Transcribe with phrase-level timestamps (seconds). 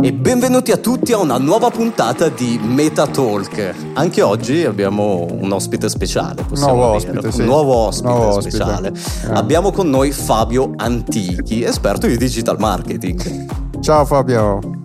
[0.00, 3.74] E benvenuti a tutti a una nuova puntata di Meta Talk.
[3.94, 7.10] Anche oggi abbiamo un ospite speciale, possiamo nuovo dire.
[7.10, 7.40] ospite, sì.
[7.40, 8.90] Un nuovo ospite Nuovo speciale.
[8.90, 9.26] ospite.
[9.32, 9.34] Eh.
[9.34, 13.80] Abbiamo con noi Fabio Antichi, esperto di digital marketing.
[13.80, 14.81] Ciao Fabio.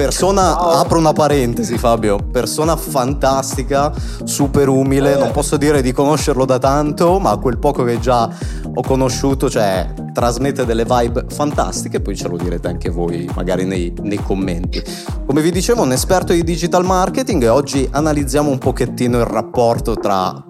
[0.00, 3.92] Persona, apro una parentesi Fabio, persona fantastica,
[4.24, 8.26] super umile, non posso dire di conoscerlo da tanto, ma quel poco che già
[8.74, 13.92] ho conosciuto, cioè trasmette delle vibe fantastiche, poi ce lo direte anche voi magari nei,
[14.00, 14.82] nei commenti.
[15.26, 19.96] Come vi dicevo, un esperto di digital marketing e oggi analizziamo un pochettino il rapporto
[19.96, 20.49] tra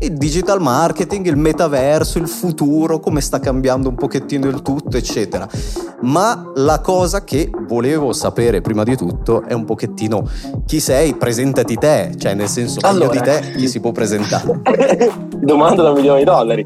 [0.00, 5.48] il digital marketing, il metaverso, il futuro, come sta cambiando un pochettino il tutto, eccetera.
[6.02, 10.28] Ma la cosa che volevo sapere prima di tutto è un pochettino
[10.66, 13.20] chi sei, presentati te, cioè nel senso meglio Allora.
[13.20, 14.60] di te chi si può presentare.
[15.40, 16.64] Domanda da un milione di dollari.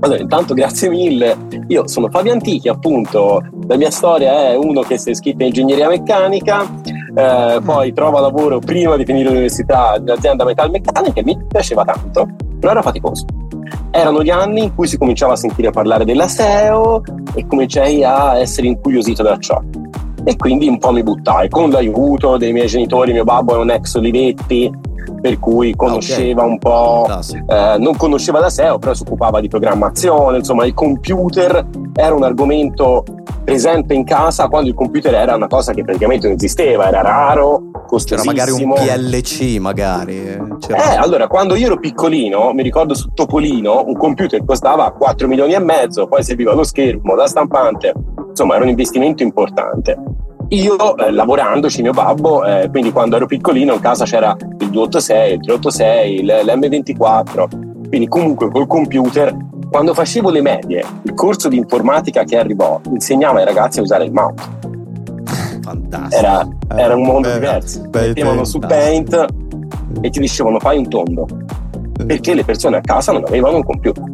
[0.00, 1.36] Allora, intanto grazie mille.
[1.68, 3.40] Io sono Fabio Antichi, appunto.
[3.68, 6.68] La mia storia è uno che si è iscritto in ingegneria meccanica,
[7.14, 12.26] eh, poi trova lavoro prima di finire l'università in un'azienda metalmeccanica e mi piaceva tanto,
[12.62, 13.26] però era faticoso.
[13.90, 17.02] Erano gli anni in cui si cominciava a sentire parlare della SEO
[17.34, 19.60] e cominciai a essere incuriosito da ciò.
[20.22, 23.70] E quindi un po' mi buttai con l'aiuto dei miei genitori, mio babbo era un
[23.70, 24.70] ex Olivetti,
[25.20, 27.06] per cui conosceva un po'
[27.48, 32.22] eh, non conosceva la SEO, però si occupava di programmazione, insomma il computer era un
[32.24, 33.04] argomento
[33.44, 37.62] presente in casa quando il computer era una cosa che praticamente non esisteva, era raro,
[37.72, 38.32] C'era costosissimo.
[38.32, 40.16] magari un PLC, magari.
[40.28, 44.90] eh, c'era- Eh, allora, quando io ero piccolino, mi ricordo su Topolino, un computer costava
[44.92, 47.92] 4 milioni e mezzo, poi serviva lo schermo, la stampante,
[48.28, 49.98] insomma era un investimento importante.
[50.52, 55.32] Io, eh, lavorandoci, mio babbo, eh, quindi quando ero piccolino in casa c'era il 286,
[55.32, 59.34] il 386, l- l'M24, quindi comunque col computer,
[59.70, 64.04] quando facevo le medie, il corso di informatica che arrivò insegnava ai ragazzi a usare
[64.04, 64.44] il mouse.
[65.62, 66.14] Fantastico.
[66.20, 67.88] Era, era un mondo Beh, diverso.
[67.90, 69.26] Mettevano su Paint
[70.02, 71.26] e ti dicevano fai un tondo
[72.04, 74.04] perché le persone a casa non avevano un computer.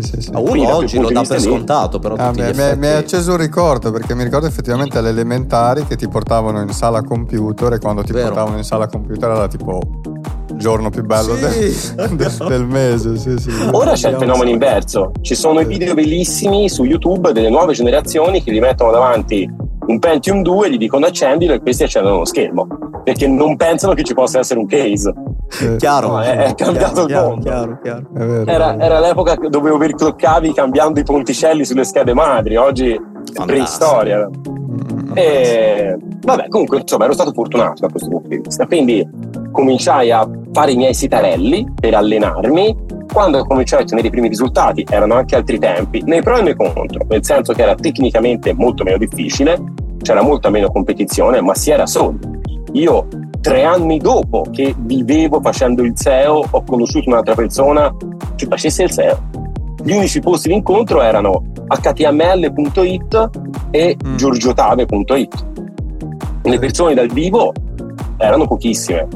[0.00, 2.86] Sì, sì, quindi uno oggi lo dà per scontato, però Ah, mi, mi è effetti-
[2.86, 7.72] acceso un ricordo perché mi ricordo effettivamente alle elementari che ti portavano in sala computer
[7.74, 8.28] e quando ti Vero.
[8.28, 9.80] portavano in sala computer era tipo
[10.50, 11.94] il giorno più bello Sì.
[11.94, 13.16] del, del- del mese.
[13.18, 13.50] Sì, sì.
[13.72, 18.42] Ora c'è il fenomeno inverso, ci sono i video bellissimi su YouTube delle nuove generazioni
[18.42, 19.48] che gli mettono davanti
[19.86, 22.66] un Pentium 2 gli dicono accendilo e questi accendono lo schermo
[23.04, 25.12] perché non pensano che ci possa essere un case.
[25.48, 25.76] Sì.
[25.76, 27.42] Chiaro, No, è- è cambiato il chiaro, mondo.
[27.42, 28.06] Chiaro, chiaro.
[28.14, 28.50] È vero.
[28.50, 34.26] Era, era l'epoca dove overclockavi cambiando i ponticelli sulle schede madri, oggi è preistoria.
[34.28, 38.66] Mm, E vabbè, comunque, insomma, ero stato fortunato da questo punto di vista.
[38.66, 39.06] Quindi
[39.52, 42.76] cominciai a fare i miei sitarelli per allenarmi.
[43.12, 46.54] Quando cominciai a ottenere i primi risultati, erano anche altri tempi, nei pro e nei
[46.56, 49.60] contro, nel senso che era tecnicamente molto meno difficile,
[50.02, 52.18] c'era molta meno competizione, ma si era soli.
[52.72, 53.06] Io
[53.40, 57.94] tre anni dopo che vivevo facendo il SEO, ho conosciuto un'altra persona
[58.34, 59.18] che facesse il SEO.
[59.82, 63.30] Gli unici posti di incontro erano html.it
[63.70, 64.16] e Mm.
[64.16, 65.46] giorgiotave.it.
[66.42, 67.52] Le persone dal vivo
[68.16, 69.06] erano pochissime.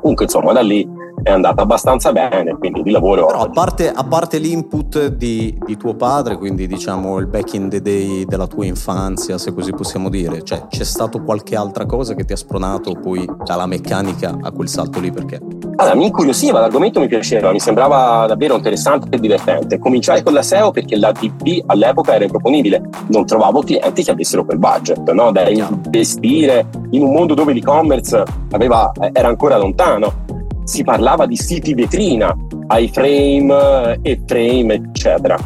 [0.00, 0.88] Comunque, insomma, da lì
[1.22, 3.26] è andata abbastanza bene, quindi di lavoro.
[3.26, 7.68] Però a parte, a parte l'input di, di tuo padre, quindi diciamo il back in
[7.68, 12.14] the day della tua infanzia, se così possiamo dire, cioè c'è stato qualche altra cosa
[12.14, 15.40] che ti ha spronato poi dalla meccanica a quel salto lì perché?
[15.76, 19.78] Allora, mi incuriosiva, l'argomento mi piaceva, mi sembrava davvero interessante e divertente.
[19.78, 24.44] Cominciai con la SEO perché la DP all'epoca era improponibile, non trovavo clienti che avessero
[24.44, 25.32] quel budget no?
[25.32, 30.39] da investire in un mondo dove l'e-commerce aveva- era ancora lontano.
[30.70, 32.32] Si parlava di siti vetrina,
[32.78, 35.36] iframe, e-frame, eccetera.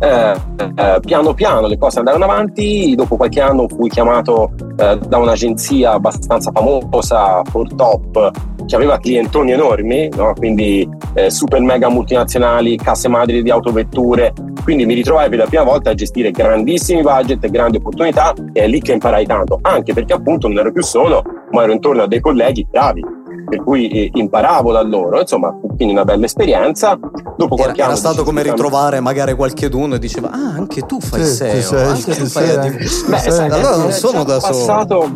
[0.00, 0.34] Eh,
[0.76, 5.94] eh, piano piano le cose andarono avanti, dopo qualche anno fui chiamato eh, da un'agenzia
[5.94, 8.30] abbastanza famosa, For Top,
[8.66, 10.32] che aveva clientoni enormi, no?
[10.36, 15.64] quindi eh, super mega multinazionali, casse madri di autovetture, quindi mi ritrovai per la prima
[15.64, 19.92] volta a gestire grandissimi budget e grandi opportunità e è lì che imparai tanto, anche
[19.92, 23.04] perché appunto non ero più solo, ma ero intorno a dei colleghi bravi,
[23.48, 26.98] per cui eh, imparavo da loro, insomma, quindi una bella esperienza.
[27.36, 30.82] Dopo Era, qualche era anno stato decisi come ritrovare magari qualcheduno e diceva ah anche
[30.82, 32.46] tu fai Sì, SEO, sei, anche tu fai
[32.88, 33.30] ci Beh, sei.
[33.32, 34.52] sai, allora non era sono da solo.
[34.56, 35.10] passato,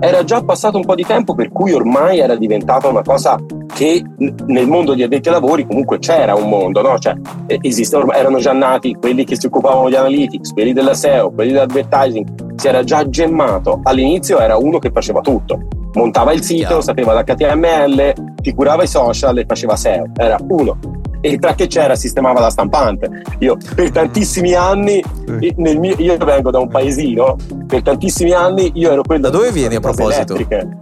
[0.00, 3.38] Era già passato un po' di tempo per cui ormai era diventata una cosa
[3.72, 4.02] che
[4.46, 6.98] nel mondo di addetti ai lavori comunque c'era un mondo, no?
[6.98, 7.14] Cioè,
[7.46, 11.30] eh, esiste, ormai- erano già nati quelli che si occupavano di analytics, quelli della SEO,
[11.30, 13.80] quelli dell'advertising, si era già gemmato.
[13.84, 15.60] All'inizio era uno che faceva tutto,
[15.94, 20.78] montava il sito, sapeva l'HTML, ti curava i social e faceva SEO, era uno.
[21.24, 23.22] e tra che c'era sistemava la stampante.
[23.38, 25.02] Io per tantissimi anni,
[25.56, 27.36] mio, io vengo da un paesino,
[27.66, 29.22] per tantissimi anni io ero quello...
[29.22, 30.34] Da dove vieni a proposito?
[30.34, 30.78] Elettriche.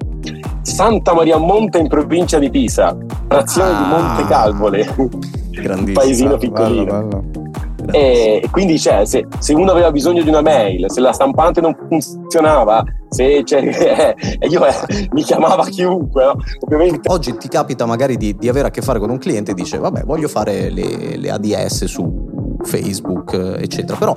[0.62, 2.96] Santa Maria Monte in provincia di Pisa,
[3.28, 6.84] frazione ah, di Monte Calvole, un paesino piccolino.
[6.84, 7.49] Bello, bello.
[7.90, 11.74] E quindi cioè, se, se, uno aveva bisogno di una mail, se la stampante non
[11.88, 13.60] funzionava, se cioè,
[14.38, 16.24] eh, io eh, mi chiamava chiunque.
[16.24, 16.36] No?
[16.60, 17.10] Ovviamente.
[17.10, 19.78] Oggi ti capita magari di, di, avere a che fare con un cliente e dice
[19.78, 24.14] vabbè voglio fare le, le ADS su Facebook eccetera, però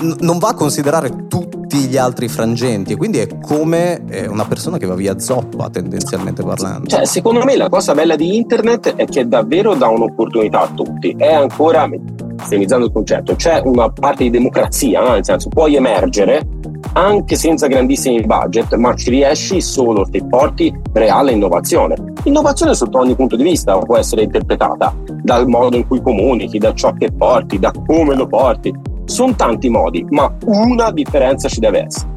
[0.00, 1.26] n- non va a considerare
[1.74, 6.44] tutti gli altri frangenti quindi è come eh, una persona che va via zoppa tendenzialmente
[6.44, 6.86] parlando.
[6.86, 11.14] Cioè, secondo me la cosa bella di internet è che davvero dà un'opportunità a tutti.
[11.18, 11.90] È ancora,
[12.38, 15.10] estremizzando il concetto, c'è una parte di democrazia, no?
[15.10, 16.46] nel senso puoi emergere
[16.92, 21.96] anche senza grandissimi budget, ma ci riesci solo se porti reale innovazione.
[22.24, 26.72] Innovazione sotto ogni punto di vista può essere interpretata dal modo in cui comunichi, da
[26.72, 28.92] ciò che porti, da come lo porti.
[29.04, 32.12] Sono tanti modi, ma una differenza ci deve essere.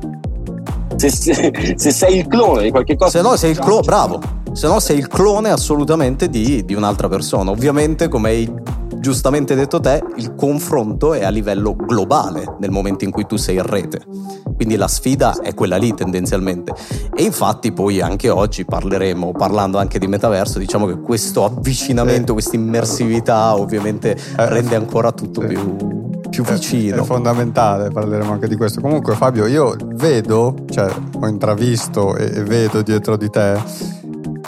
[0.95, 3.11] Se, se, se sei il clone di qualche cosa...
[3.11, 4.19] Se no sei il clone, bravo.
[4.53, 7.51] Se no sei il clone assolutamente di, di un'altra persona.
[7.51, 8.51] Ovviamente, come hai
[8.99, 13.57] giustamente detto te, il confronto è a livello globale nel momento in cui tu sei
[13.57, 14.01] in rete.
[14.55, 16.73] Quindi la sfida è quella lì tendenzialmente.
[17.15, 22.55] E infatti poi anche oggi parleremo, parlando anche di metaverso, diciamo che questo avvicinamento, questa
[22.55, 25.47] immersività ovviamente eh, rende ancora tutto sì.
[25.47, 25.75] più
[26.29, 26.97] più vicino.
[26.97, 28.81] È, è, fondamentale, parleremo anche di questo.
[28.81, 33.95] Comunque Fabio, io vedo, cioè ho intravisto e, e vedo dietro di te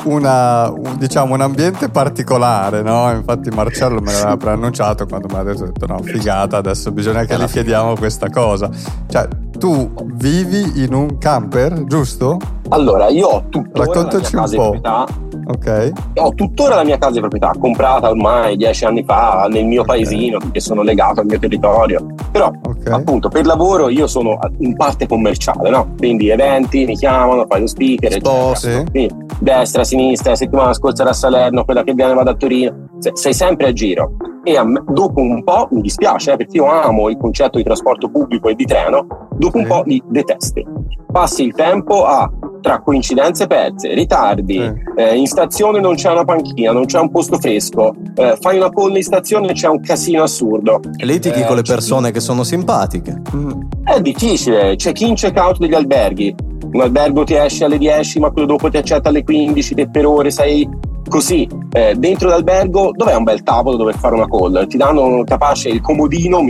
[0.04, 3.12] una, un, diciamo, un ambiente particolare, no?
[3.12, 7.38] Infatti Marcello me l'aveva preannunciato quando mi ha detto, detto no, figata, adesso bisogna che
[7.38, 8.70] gli chiediamo questa cosa.
[9.08, 9.28] Cioè,
[9.58, 12.38] tu vivi in un camper, giusto?
[12.70, 14.72] Allora, io ho tuttora Raccontaci un po'.
[14.72, 15.06] proprietà.
[15.50, 15.92] Ok.
[16.18, 20.04] Ho tuttora la mia casa di proprietà, comprata ormai dieci anni fa nel mio okay.
[20.04, 22.06] paesino, perché sono legato al mio territorio.
[22.32, 22.94] Però, okay.
[22.94, 25.96] appunto, per lavoro io sono in parte commerciale, no?
[25.98, 28.56] Quindi eventi, mi chiamano, fai lo speaker, eccetera.
[28.56, 29.10] Sì.
[29.40, 32.88] Destra, sinistra, settimana scorsa era a Salerno, quella che viene vado a Torino.
[33.14, 34.12] Sei sempre a giro
[34.44, 38.10] e me, dopo un po' mi dispiace eh, perché io amo il concetto di trasporto
[38.10, 39.06] pubblico e di treno,
[39.36, 40.66] dopo un po' li detesti.
[41.12, 42.30] Passi il tempo a
[42.62, 44.58] tra coincidenze perse, ritardi,
[44.96, 48.70] eh, in stazione non c'è una panchina, non c'è un posto fresco, eh, fai una
[48.70, 50.80] call in stazione e c'è un casino assurdo.
[50.98, 53.22] Litighi con le persone che sono simpatiche.
[53.36, 53.52] Mm.
[53.84, 56.36] È difficile, check in, check out degli alberghi.
[56.72, 60.06] Un albergo ti esce alle 10, ma quello dopo ti accetta alle 15, te per
[60.06, 60.70] ore sei
[61.08, 65.70] così eh, dentro l'albergo dov'è un bel tavolo dove fare una call ti danno capace
[65.70, 66.42] il comodino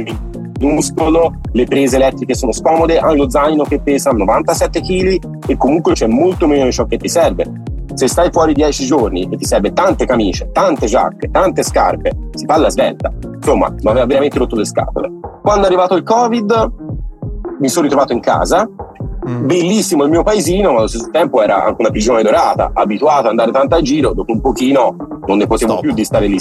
[0.60, 5.94] minuscolo le prese elettriche sono scomode hai lo zaino che pesa 97 kg e comunque
[5.94, 9.46] c'è molto meno di ciò che ti serve se stai fuori 10 giorni e ti
[9.46, 13.12] serve tante camicie, tante giacche, tante scarpe, si parla svelta.
[13.34, 15.12] Insomma, mi aveva veramente rotto le scatole.
[15.42, 16.72] Quando è arrivato il Covid,
[17.60, 18.70] mi sono ritrovato in casa.
[19.30, 23.28] Bellissimo il mio paesino, ma allo stesso tempo era anche una prigione dorata, abituato ad
[23.28, 24.96] andare tanto a giro, dopo un pochino
[25.26, 25.82] non ne potevo Stop.
[25.84, 26.40] più di stare lì.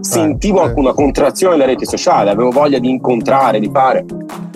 [0.00, 4.04] Sentivo anche una contrazione della rete sociale, avevo voglia di incontrare, di fare.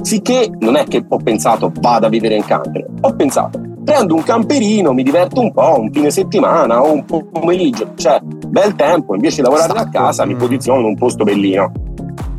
[0.00, 4.22] Sicché non è che ho pensato vado a vivere in camper, ho pensato prendo un
[4.22, 9.36] camperino, mi diverto un po', un fine settimana o un pomeriggio, cioè bel tempo, invece
[9.36, 10.38] di lavorare a casa mi mm.
[10.38, 11.72] posiziono in un posto bellino.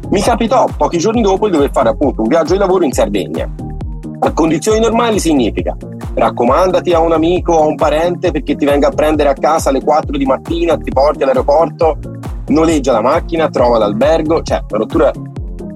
[0.10, 3.50] Mi capitò pochi giorni dopo di dover fare appunto un viaggio di lavoro in Sardegna
[4.26, 5.76] a condizioni normali significa
[6.14, 9.70] raccomandati a un amico o a un parente perché ti venga a prendere a casa
[9.70, 11.98] alle 4 di mattina, ti porti all'aeroporto,
[12.48, 15.12] noleggia la macchina, trova l'albergo, cioè una rottura.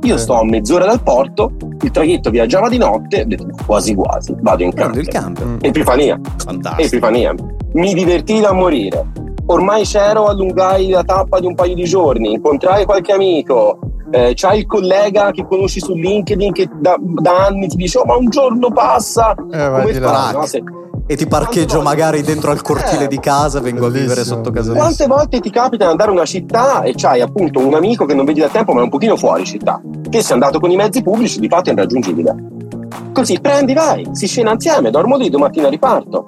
[0.04, 1.52] Io sto a mezz'ora dal porto,
[1.82, 4.72] il traghetto viaggiava di notte, ho detto quasi quasi, vado in.
[4.74, 5.58] Mm.
[5.62, 6.20] Epifania.
[6.38, 6.88] Fantastico.
[6.88, 7.36] Epifania.
[7.74, 9.27] Mi divertii da morire.
[9.48, 13.80] Ormai c'ero, allungai la tappa di un paio di giorni, incontrai qualche amico,
[14.12, 18.06] eh, c'hai il collega che conosci su LinkedIn che da, da anni ti dice oh
[18.06, 20.34] ma un giorno passa eh, come fai?
[20.34, 20.46] No?
[20.46, 20.64] Se,
[21.10, 24.04] e ti parcheggio magari dentro al cortile eh, di casa, vengo bellissimo.
[24.04, 24.74] a vivere sotto casa.
[24.74, 28.14] Quante volte ti capita di andare in una città e c'hai appunto un amico che
[28.14, 30.70] non vedi da tempo ma è un pochino fuori città, che se è andato con
[30.70, 32.36] i mezzi pubblici di fatto è irraggiungibile.
[33.14, 36.26] Così prendi, vai, si scena insieme, dormo lì, domattina riparto.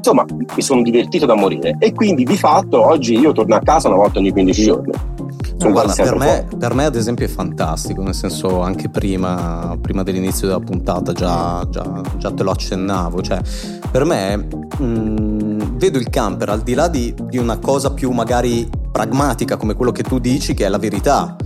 [0.00, 0.24] Insomma,
[0.56, 3.98] mi sono divertito da morire e quindi di fatto oggi io torno a casa una
[3.98, 4.92] volta ogni 15 giorni.
[5.58, 10.02] No, guarda, per, me, per, me, ad esempio è fantastico, nel senso anche prima, prima
[10.02, 13.40] dell'inizio della puntata già, già, già, te lo accennavo, cioè
[13.90, 18.10] per me mh, mm, vedo il camper al di là di, di, una cosa più
[18.10, 21.36] magari pragmatica come quello che tu dici che è la verità,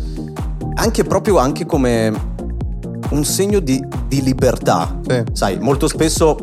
[0.75, 2.13] anche proprio anche come
[3.11, 5.25] un segno di, di libertà, sì.
[5.33, 6.37] sai, molto spesso,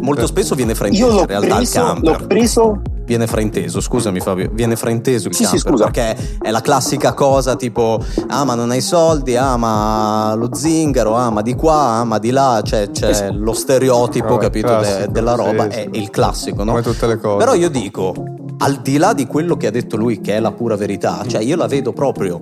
[0.00, 2.20] molto spesso viene frainteso in realtà preso, il camper.
[2.20, 5.84] L'ho preso viene frainteso, scusami Fabio, viene frainteso il Sì, sì, camper scusa.
[5.84, 11.14] perché è la classica cosa tipo ah ma non hai soldi, ah ma lo zingaro,
[11.16, 13.34] ah ma di qua, ah ma di là, cioè c'è Esatto.
[13.38, 15.98] lo stereotipo, Vabbè, capito, de- classico, della roba, sì, è sì.
[16.00, 16.70] il classico, no?
[16.72, 17.38] Come tutte le cose.
[17.38, 18.12] Però io dico,
[18.58, 21.40] al di là di quello che ha detto lui, che è la pura verità, cioè
[21.40, 22.40] io la vedo proprio,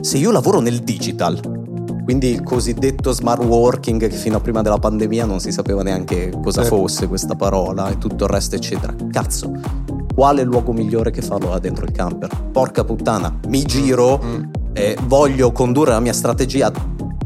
[0.00, 1.40] se io lavoro nel digital,
[2.04, 6.30] quindi il cosiddetto smart working che fino a prima della pandemia non si sapeva neanche
[6.42, 6.68] cosa Sì.
[6.68, 8.94] fosse questa parola e tutto il resto eccetera.
[9.10, 9.50] Cazzo,
[10.14, 12.30] quale luogo migliore che farlo là dentro il camper?
[12.52, 14.42] Porca puttana, mi giro Mm.
[14.74, 16.70] e voglio condurre la mia strategia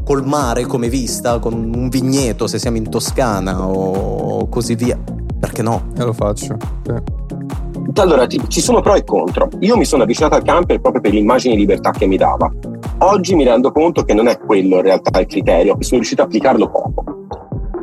[0.03, 4.97] col mare come vista, con un vigneto se siamo in Toscana o così via.
[5.39, 5.89] Perché no?
[5.97, 6.57] Io lo faccio.
[6.85, 6.93] Sì.
[7.95, 9.49] Allora, ci sono pro e contro.
[9.59, 12.51] Io mi sono avvicinato al camper proprio per l'immagine di libertà che mi dava.
[12.99, 16.21] Oggi mi rendo conto che non è quello in realtà il criterio, che sono riuscito
[16.21, 17.03] a applicarlo poco.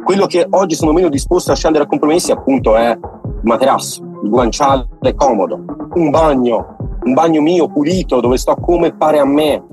[0.05, 4.29] Quello che oggi sono meno disposto a scendere a compromessi appunto è il materasso, il
[4.29, 4.87] guanciale
[5.17, 9.65] comodo, un bagno, un bagno mio pulito dove sto come pare a me,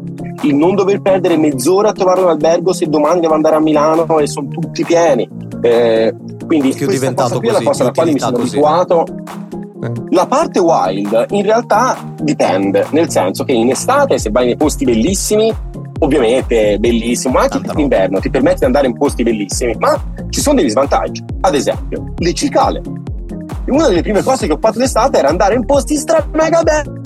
[0.41, 4.17] il non dover perdere mezz'ora a trovare un albergo se domani devo andare a Milano
[4.17, 5.29] e sono tutti pieni.
[5.61, 6.15] Eh,
[6.47, 8.57] quindi diventato cosa qui è la cosa alla quale mi sono così.
[8.57, 9.05] abituato
[10.09, 14.85] la parte wild in realtà dipende, nel senso che in estate se vai nei posti
[14.85, 15.53] bellissimi,
[15.99, 19.99] ovviamente bellissimo, ma anche Tanta in inverno ti permette di andare in posti bellissimi, ma
[20.29, 21.23] ci sono degli svantaggi.
[21.41, 22.81] Ad esempio, le cicale.
[23.67, 27.01] Una delle prime cose che ho fatto d'estate era andare in posti stra mega belli.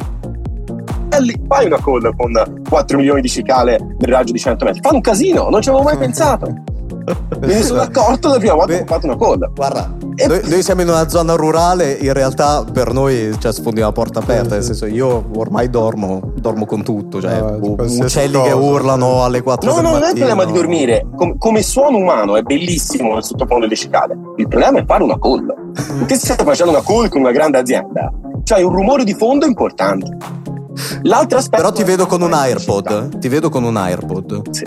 [1.48, 4.82] Fai una call con 4 milioni di cicale nel raggio di 100 metri.
[4.82, 6.48] Fa un casino, non ci avevo mai pensato.
[7.40, 9.54] Me ne sono accorto la prima volta che ho fatto una call.
[9.54, 9.96] Guarda,
[10.28, 14.20] noi, noi siamo in una zona rurale, in realtà per noi cioè, sfondi la porta
[14.20, 14.68] aperta, Sì, nel sì.
[14.68, 19.24] senso io ormai dormo, dormo con tutto, cioè Ah, u- qualsiasi uccelli cosa, che urlano
[19.24, 21.06] alle 4 No, del no, non è il problema di dormire.
[21.16, 24.18] Com- come suono umano è bellissimo il sottofondo delle cicale.
[24.38, 25.46] Il problema è fare una call.
[26.00, 28.12] Perché se stai facendo una call con una grande azienda,
[28.44, 30.16] c'hai un rumore di fondo importante.
[31.04, 34.50] L'altro aspetto Però ti vedo con un AirPod, ti vedo con un AirPod.
[34.52, 34.66] Sì.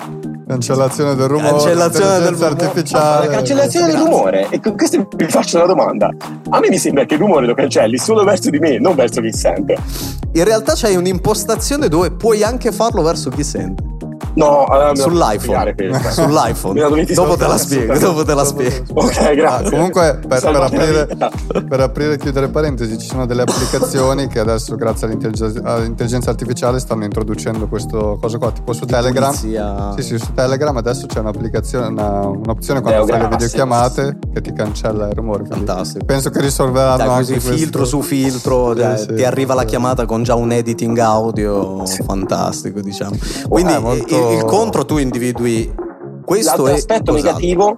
[0.51, 1.49] Cancellazione del rumore.
[1.49, 2.47] Cancellazione del rumore.
[2.47, 3.27] artificiale.
[3.27, 4.47] La cancellazione del rumore.
[4.51, 6.11] E con questo vi faccio una domanda.
[6.49, 9.21] A me mi sembra che il rumore lo cancelli solo verso di me, non verso
[9.21, 9.79] chi sente.
[10.33, 13.90] In realtà c'hai un'impostazione dove puoi anche farlo verso chi sente.
[14.35, 15.75] No, allora Sull'iPhone.
[16.11, 17.05] Sull'iPhone.
[17.15, 18.85] Dopo te la spiego, dopo te la spiego.
[19.01, 19.67] Ok, grazie.
[19.67, 21.09] Ah, comunque, per, per aprire,
[21.69, 26.79] per aprire e chiudere parentesi, ci sono delle applicazioni che adesso, grazie all'intelligenza, all'intelligenza artificiale,
[26.79, 29.29] stanno introducendo questo cosa qua, tipo su Telegram.
[29.35, 29.93] Pulizia.
[29.97, 34.53] Sì, sì, su Telegram adesso c'è un'applicazione, una- un'opzione quando fai le videochiamate che ti
[34.53, 35.45] cancella il rumore.
[35.45, 36.05] quindi Fantastico.
[36.05, 37.53] Penso che risolveranno Dai, anche questo.
[37.53, 39.15] filtro su filtro, Sì, dai, sì.
[39.15, 42.03] ti arriva la chiamata con già un editing audio Sì.
[42.03, 43.17] fantastico, diciamo.
[43.49, 45.73] Quindi Eh, molto- il, il contro tu individui
[46.25, 47.29] questo L'altro è aspetto cos'altro?
[47.41, 47.77] negativo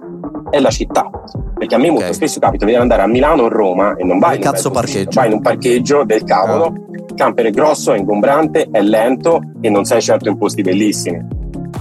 [0.49, 1.09] è la città.
[1.57, 2.13] Perché a me molto Ok.
[2.13, 5.19] spesso capita di andare a Milano o Roma e non vai in cazzo parcheggio?
[5.19, 9.69] vai in un parcheggio del cavolo, il camper è grosso, è ingombrante, è lento e
[9.69, 11.25] non sei certo in posti bellissimi.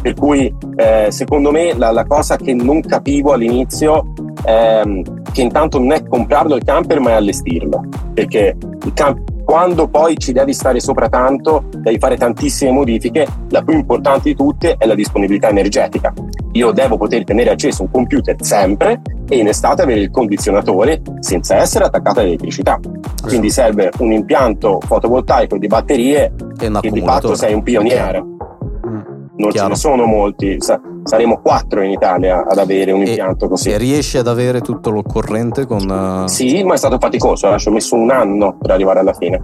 [0.00, 4.12] Per cui eh, secondo me la, la cosa che non capivo all'inizio
[4.44, 5.00] è mm,
[5.32, 7.82] che intanto non è comprarlo il camper ma è allestirlo.
[8.14, 13.60] Perché il camp- quando poi ci devi stare sopra tanto, devi fare tantissime modifiche, la
[13.60, 16.10] più importante di tutte è la disponibilità energetica.
[16.52, 21.56] Io devo poter tenere acceso un computer sempre e in estate avere il condizionatore senza
[21.56, 22.80] essere attaccato all'elettricità.
[23.22, 28.22] Quindi serve un impianto fotovoltaico di batterie un che di fatto sei un pioniere.
[28.22, 29.00] Mm.
[29.36, 29.66] Non Chiaro.
[29.66, 30.56] ce ne sono molti,
[31.04, 33.70] saremo quattro in Italia ad avere un E- impianto così.
[33.70, 37.68] Se riesci ad avere tutto l'occorrente con eh, Sì, ma è stato faticoso, eh, ci
[37.68, 39.42] ho messo un anno per arrivare alla fine.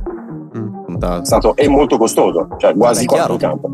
[0.57, 0.73] Mm.
[0.87, 1.21] fantastico.
[1.23, 3.59] È stato è molto costoso, cioè quasi quattro in chiaro.
[3.61, 3.71] campo.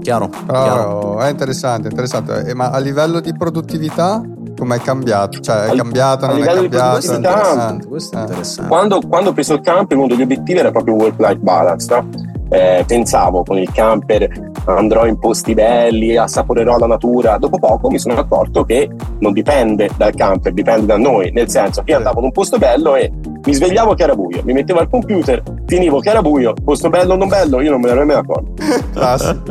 [0.00, 1.18] chiaro, Però chiaro.
[1.20, 2.44] è interessante, interessante.
[2.46, 4.22] Eh, ma a livello di produttività,
[4.56, 5.40] come è cambiato?
[5.40, 6.92] Cioè, è Al- cambiata, a non è livello di cambiata?
[6.92, 8.22] Questo è produttività- interessante, questo è Eh.
[8.22, 8.68] interessante.
[8.70, 11.94] Quando, quando ho preso il camper, uno degli obiettivi era proprio work-life balance.
[11.94, 12.08] no?
[12.50, 17.38] Eh, pensavo con il camper andrò in posti belli, assaporerò la natura.
[17.38, 18.88] Dopo poco mi sono accorto che
[19.20, 21.30] non dipende dal camper, dipende da noi.
[21.32, 23.10] Nel senso che andavo in un posto bello e
[23.44, 27.14] mi svegliavo che era buio, mi mettevo al computer, finivo che era buio, posto bello
[27.14, 28.52] o non bello, io non me ne ero mai accorto.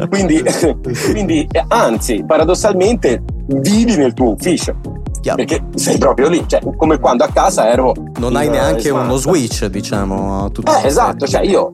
[0.07, 0.43] Quindi,
[1.11, 4.75] quindi, eh, anzi, paradossalmente, vivi nel tuo ufficio
[5.21, 5.37] Chiaro.
[5.37, 7.93] perché sei proprio lì, cioè, come quando a casa ero.
[8.19, 10.49] Non hai eh, neanche uno switch, diciamo.
[10.49, 11.71] Eh, esatto, cioè io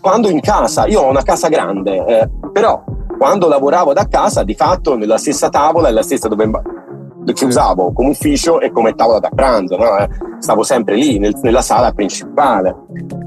[0.00, 2.82] quando in casa, io ho una casa grande, eh, però
[3.18, 6.50] quando lavoravo da casa, di fatto nella stessa tavola è la stessa dove
[7.32, 9.96] che usavo come ufficio e come tavola da pranzo, no?
[9.96, 10.08] Eh,
[10.40, 12.74] stavo sempre lì nel- nella sala principale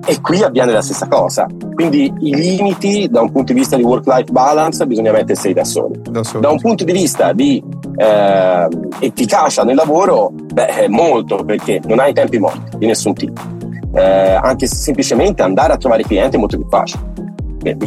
[0.06, 1.48] e qui avviene la stessa cosa.
[1.74, 6.00] Quindi i limiti da un punto di vista di work-life balance bisogna metterseli da soli.
[6.04, 6.22] Da.
[6.40, 7.64] Da un punto di vista di
[7.96, 8.68] eh,
[9.00, 13.57] efficacia nel lavoro, beh, è molto perché non hai tempi morti di nessun tipo.
[13.98, 17.26] Eh, anche semplicemente andare a trovare clienti è molto più facile.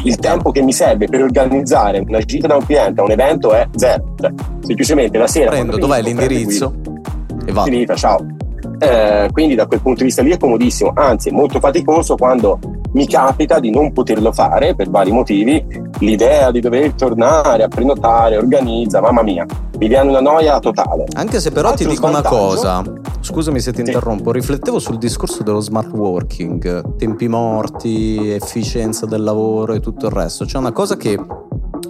[0.02, 3.52] Il tempo che mi serve per organizzare una gita da un cliente a un evento
[3.52, 4.14] è zero.
[4.19, 5.50] Cioè, semplicemente la sera.
[5.50, 6.75] Prendo, dov'è l'indirizzo?
[7.47, 7.62] E va.
[7.62, 8.26] Finita, ciao.
[8.79, 12.59] Eh, quindi da quel punto di vista lì è comodissimo, anzi è molto faticoso quando
[12.92, 15.64] mi capita di non poterlo fare per vari motivi,
[15.99, 19.47] l'idea di dover tornare a prenotare, organizza, mamma mia,
[19.78, 21.04] mi viene una noia totale.
[21.14, 22.82] Anche se però Altro ti dico una cosa,
[23.20, 23.87] scusami se ti sì.
[23.87, 30.12] interrompo, riflettevo sul discorso dello smart working, tempi morti, efficienza del lavoro e tutto il
[30.12, 30.44] resto.
[30.44, 31.18] C'è una cosa che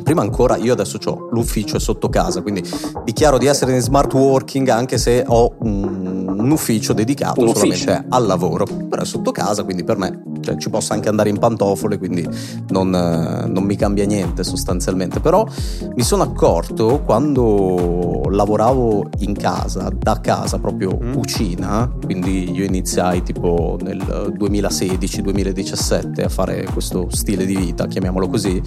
[0.03, 2.63] prima ancora io adesso ho l'ufficio è sotto casa, quindi
[3.05, 7.91] dichiaro di essere in smart working anche se ho un, un ufficio dedicato un solamente
[7.91, 8.05] ufficio.
[8.09, 11.39] al lavoro, però è sotto casa, quindi per me cioè, ci posso anche andare in
[11.39, 12.27] pantofole, quindi
[12.69, 15.21] non, non, mi cambia niente sostanzialmente.
[15.21, 15.47] Però
[15.95, 21.13] mi sono accorto quando lavoravo in casa, da casa proprio mm.
[21.13, 23.99] cucina, quindi io iniziai tipo nel
[24.39, 28.61] 2016-2017 a fare questo stile di vita, chiamiamolo così,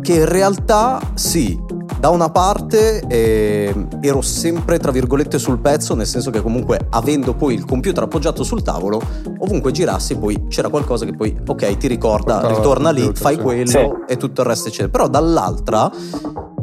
[0.00, 0.67] che in realtà
[1.14, 1.58] sì,
[1.98, 7.32] da una parte eh, ero sempre tra virgolette sul pezzo, nel senso che comunque avendo
[7.32, 9.00] poi il computer appoggiato sul tavolo,
[9.38, 13.40] ovunque girassi poi c'era qualcosa che poi ok ti ricorda, Portava ritorna lì, fai sì.
[13.40, 13.90] quello sì.
[14.06, 14.90] e tutto il resto eccetera.
[14.90, 15.90] Però dall'altra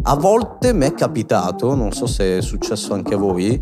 [0.03, 3.59] a volte mi è capitato, non so se è successo anche a voi,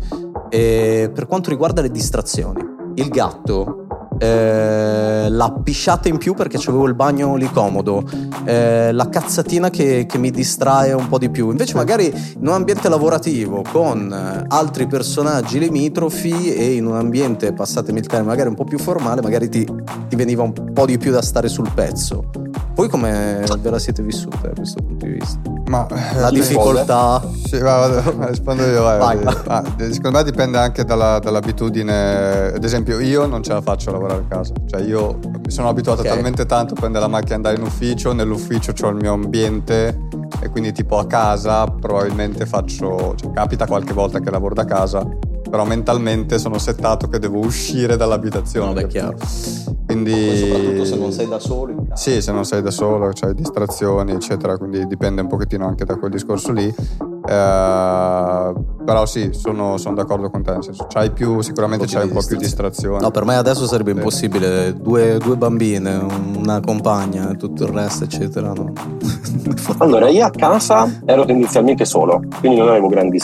[0.50, 2.60] eh, per quanto riguarda le distrazioni.
[2.96, 3.83] Il gatto
[4.18, 8.02] eh, la pisciata in più perché avevo il bagno lì comodo,
[8.44, 11.50] eh, la cazzatina che, che, mi distrae un po' di più.
[11.50, 17.52] Invece magari in un ambiente lavorativo con eh, altri personaggi limitrofi e in un ambiente,
[17.52, 19.64] passatemi il termine, magari un po' più formale, magari ti,
[20.08, 22.43] ti veniva un po' di più da stare sul pezzo.
[22.74, 25.38] Voi come ve la siete vissuta da questo punto di vista?
[25.68, 27.22] Ma la difficoltà.
[27.44, 28.82] Sì, va, rispondo io.
[28.82, 29.22] Vai.
[29.22, 29.36] vai.
[29.46, 32.52] Ah, secondo me dipende anche dalla, dall'abitudine.
[32.54, 34.52] Ad esempio, io non ce la faccio a lavorare a casa.
[34.66, 36.12] Cioè, io mi sono abituato okay.
[36.12, 38.12] talmente tanto a prendere la macchina e andare in ufficio.
[38.12, 40.08] Nell'ufficio ho il mio ambiente
[40.40, 43.14] e quindi, tipo, a casa probabilmente faccio.
[43.14, 45.06] Cioè, capita qualche volta che lavoro da casa
[45.54, 48.72] però mentalmente sono settato che devo uscire dall'abitazione.
[48.72, 49.16] No, è chiaro.
[49.86, 50.36] Quindi...
[50.36, 51.86] soprattutto se non sei da solo.
[51.92, 55.94] Sì, se non sei da solo, c'hai distrazioni, eccetera, quindi dipende un pochettino anche da
[55.94, 56.66] quel discorso lì.
[56.66, 58.52] Eh,
[58.84, 60.58] però sì, sono, sono, d'accordo con te.
[60.88, 63.00] C'hai più, sicuramente c'hai un po' più distrazione.
[63.00, 63.96] No, per me adesso sarebbe sì.
[63.96, 64.74] impossibile.
[64.74, 68.52] Due, due, bambine, una compagna e tutto il resto, eccetera.
[68.52, 68.72] No.
[69.78, 73.20] allora, io a casa ero tendenzialmente solo, quindi non avevo grandi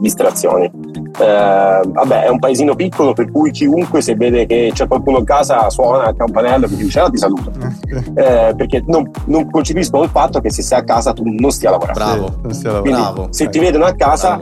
[0.00, 0.64] distrazioni.
[0.64, 5.24] Eh, vabbè, è un paesino piccolo, per cui chiunque se vede che c'è qualcuno a
[5.24, 7.50] casa suona il campanello e dice: ah, ti saluto.
[7.90, 11.70] Eh, perché non, non concepiscono il fatto che se sei a casa tu non stia
[11.70, 11.98] lavorando.
[11.98, 13.12] Bravo, non stia lavorando.
[13.12, 14.40] Quindi, se ti vedono a casa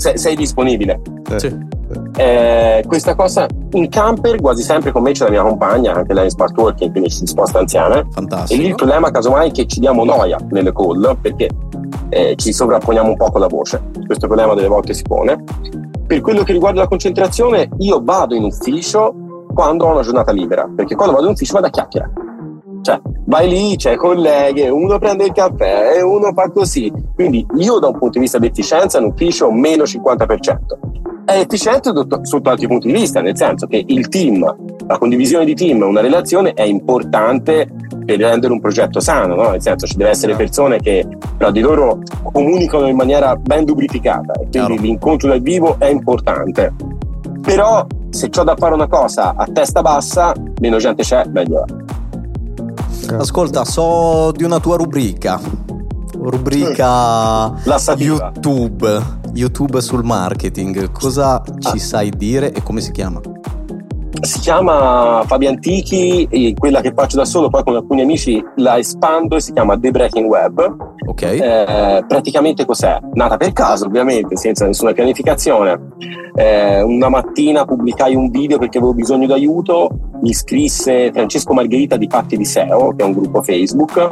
[0.00, 1.00] sei, sei, disponibile.
[1.36, 1.68] Sì.
[2.16, 6.24] Eh, questa cosa in camper quasi sempre con me c'è la mia compagna, anche lei
[6.24, 8.04] in smart working, quindi si sposta anziana.
[8.10, 8.58] Fantastico.
[8.58, 11.50] E lì il problema casomai è che ci diamo noia nelle call perché
[12.08, 13.82] eh, ci sovrapponiamo un po' con la voce.
[14.06, 15.44] Questo problema delle volte si pone.
[16.06, 19.14] Per quello che riguarda la concentrazione, io vado in ufficio
[19.52, 22.28] quando ho una giornata libera, perché quando vado in ufficio vado a chiacchierare
[22.82, 26.92] cioè, vai lì, c'è colleghe, uno prende il caffè e uno fa così.
[27.14, 30.58] Quindi io da un punto di vista di efficienza in ufficio meno 50%.
[31.24, 34.42] È efficiente sotto altri punti di vista, nel senso che il team,
[34.86, 37.68] la condivisione di team, una relazione è importante
[38.04, 39.50] per rendere un progetto sano, no?
[39.50, 42.00] nel senso ci deve essere persone che tra di loro
[42.32, 44.74] comunicano in maniera ben lubrificata e quindi Chiaro.
[44.74, 46.72] l'incontro dal vivo è importante.
[47.42, 51.79] Però se ho da fare una cosa a testa bassa, meno gente c'è, meglio è.
[53.18, 55.40] Ascolta, so di una tua rubrica.
[56.12, 57.54] Rubrica
[57.96, 59.02] YouTube.
[59.32, 60.90] YouTube sul marketing.
[60.92, 61.78] Cosa ci ah.
[61.78, 63.20] sai dire e come si chiama?
[64.20, 69.36] Si chiama Fabio Antichi, quella che faccio da solo, poi con alcuni amici la espando
[69.36, 70.76] e si chiama The Breaking Web.
[71.06, 71.22] Ok.
[71.22, 72.98] Eh, praticamente cos'è?
[73.14, 75.78] Nata per caso, ovviamente, senza nessuna pianificazione.
[76.34, 79.90] Eh, una mattina pubblicai un video perché avevo bisogno d'aiuto,
[80.22, 84.10] mi scrisse Francesco Margherita di Patti di SEO, che è un gruppo Facebook,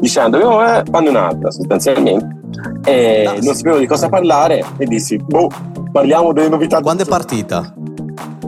[0.00, 2.38] dicendo, oh, eh, fanne un'altra sostanzialmente.
[2.84, 5.48] E non sapevo di cosa parlare e dissi, boh,
[5.92, 6.80] parliamo delle novità.
[6.80, 7.74] Quando è partita?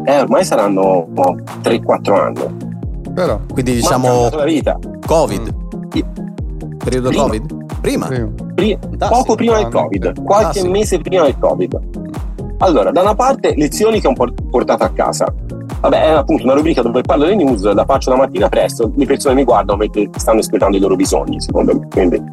[0.05, 1.07] Eh, ormai saranno
[1.63, 2.71] 3-4 anni.
[3.15, 3.41] Però.
[3.53, 4.31] Quindi diciamo
[5.07, 5.55] Covid.
[6.79, 7.23] Periodo prima.
[7.25, 7.81] Covid?
[7.81, 8.09] Prima.
[8.55, 8.79] prima.
[9.09, 10.71] Poco prima del Covid, qualche Fantastico.
[10.71, 11.81] mese prima del Covid.
[12.59, 15.33] Allora, da una parte lezioni che ho portato a casa.
[15.83, 19.05] Vabbè, è appunto una rubrica dove parlo delle news, la faccio la mattina presto, le
[19.05, 21.89] persone mi guardano mentre stanno espletando i loro bisogni, secondo me.
[21.89, 22.23] Quindi,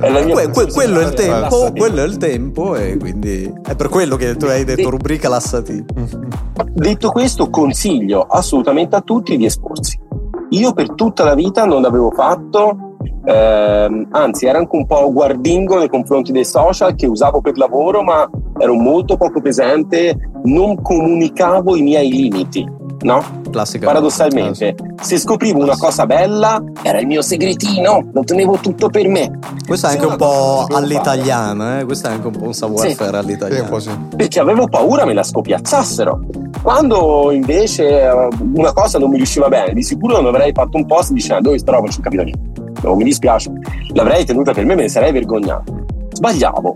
[0.00, 3.52] è la mia que, que, quello, è il tempo, quello è il tempo e quindi
[3.64, 5.84] è per quello che tu hai detto rubrica lassati.
[6.72, 9.98] Detto questo, consiglio assolutamente a tutti di esporsi.
[10.50, 12.91] Io per tutta la vita non l'avevo fatto
[13.24, 18.02] eh, anzi ero anche un po' guardingo nei confronti dei social che usavo per lavoro
[18.02, 23.40] ma ero molto poco presente non comunicavo i miei limiti no?
[23.50, 23.86] Classica.
[23.86, 29.38] Paradossalmente, se scoprivo una cosa bella, era il mio segretino, lo tenevo tutto per me.
[29.66, 31.84] Questo è anche un po' all'italiana, eh?
[31.84, 33.16] questo è anche un po' un savoir-faire sì.
[33.16, 33.78] all'italiano.
[33.78, 36.20] Sì, Perché avevo paura me la scopiazzassero.
[36.62, 40.86] Quando invece eh, una cosa non mi riusciva bene, di sicuro non avrei fatto un
[40.86, 43.52] post dicendo dove roba non ci ho capito niente non mi dispiace,
[43.94, 45.84] l'avrei tenuta per me, me ne sarei vergognato.
[46.12, 46.74] Sbagliavo.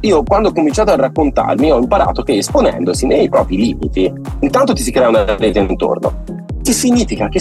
[0.00, 4.82] Io quando ho cominciato a raccontarmi ho imparato che esponendosi nei propri limiti, intanto ti
[4.82, 6.24] si crea una rete intorno.
[6.60, 7.28] Che significa?
[7.28, 7.40] Che,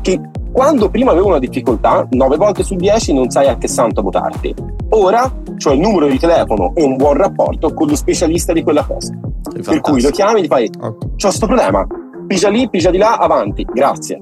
[0.00, 0.20] che
[0.52, 4.54] quando prima avevo una difficoltà, 9 volte su 10 non sai a che santo votarti.
[4.90, 8.84] Ora ho il numero di telefono e un buon rapporto con lo specialista di quella
[8.84, 9.16] cosa.
[9.64, 11.86] Per cui lo chiami e gli fai: Ho questo problema,
[12.26, 14.20] pigia lì, pigia di là, avanti, grazie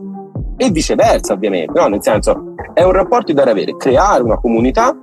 [0.58, 1.86] e viceversa ovviamente, no?
[1.86, 4.94] nel senso è un rapporto da avere, creare una comunità,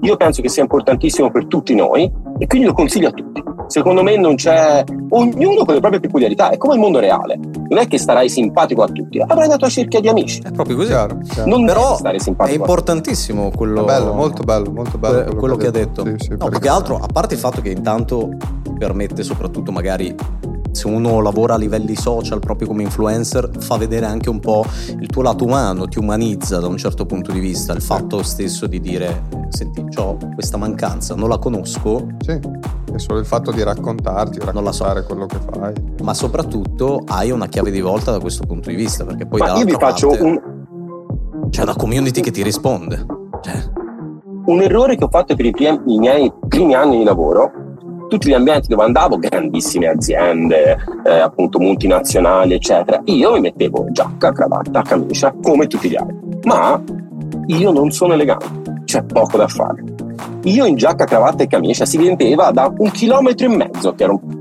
[0.00, 3.42] io penso che sia importantissimo per tutti noi e quindi lo consiglio a tutti.
[3.66, 7.38] Secondo me non c'è ognuno con le proprie peculiarità, è come il mondo reale.
[7.38, 10.40] Non è che starai simpatico a tutti, avrai la tua cerchia di amici.
[10.42, 10.88] È proprio così.
[10.88, 11.48] Chiaro, chiaro.
[11.48, 12.56] Non Però stare simpatico.
[12.56, 16.02] È importantissimo quello, è bello, molto bello, molto bello quello, quello che, ha detto.
[16.02, 16.18] detto.
[16.18, 18.28] Sì, sì, no, più che altro, a parte il fatto che intanto
[18.78, 20.14] permette soprattutto magari
[20.74, 24.64] se uno lavora a livelli social proprio come influencer, fa vedere anche un po'
[24.98, 27.72] il tuo lato umano, ti umanizza da un certo punto di vista.
[27.72, 32.08] Il fatto stesso di dire, senti, ho questa mancanza, non la conosco.
[32.18, 35.06] Sì, è solo il fatto di raccontarti, raccontare so.
[35.06, 35.72] quello che fai.
[36.02, 39.56] Ma soprattutto hai una chiave di volta da questo punto di vista, perché poi Ma
[39.56, 40.40] io vi faccio parte, un...
[41.50, 43.06] C'è una community che ti risponde.
[43.42, 43.70] Cioè.
[44.46, 47.73] Un errore che ho fatto per i, primi, i miei primi anni di lavoro
[48.08, 54.32] tutti gli ambienti dove andavo, grandissime aziende, eh, appunto multinazionali, eccetera, io mi mettevo giacca,
[54.32, 56.16] cravatta, camicia, come tutti gli altri.
[56.44, 56.80] Ma
[57.46, 59.82] io non sono elegante, c'è poco da fare.
[60.44, 64.20] Io in giacca, cravatta e camicia si vedeva da un chilometro e mezzo che ero
[64.22, 64.40] un.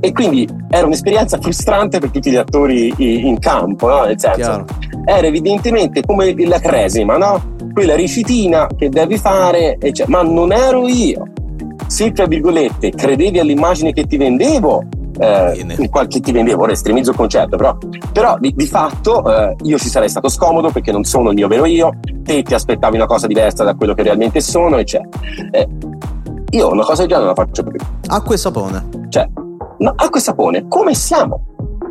[0.00, 4.04] E quindi era un'esperienza frustrante per tutti gli attori in campo, no?
[4.04, 4.64] nel senso, Chiaro.
[5.04, 7.56] era evidentemente come la cresima, no?
[7.78, 11.22] Quella ricitina che devi fare, cioè, ma non ero io.
[11.86, 14.82] Se tra virgolette credevi all'immagine che ti vendevo,
[15.16, 15.64] eh,
[16.08, 17.78] che ti vendevo, ora estremizzo il concetto, però,
[18.12, 21.46] però di, di fatto eh, io ci sarei stato scomodo perché non sono il mio
[21.46, 21.92] vero io,
[22.24, 25.22] te ti aspettavi una cosa diversa da quello che realmente sono, eccetera.
[25.52, 25.68] Eh,
[26.50, 27.78] io una cosa del genere non la faccio più.
[28.08, 28.88] Acqua e sapone.
[29.08, 29.28] Cioè,
[29.78, 31.44] no, acqua e sapone, come siamo?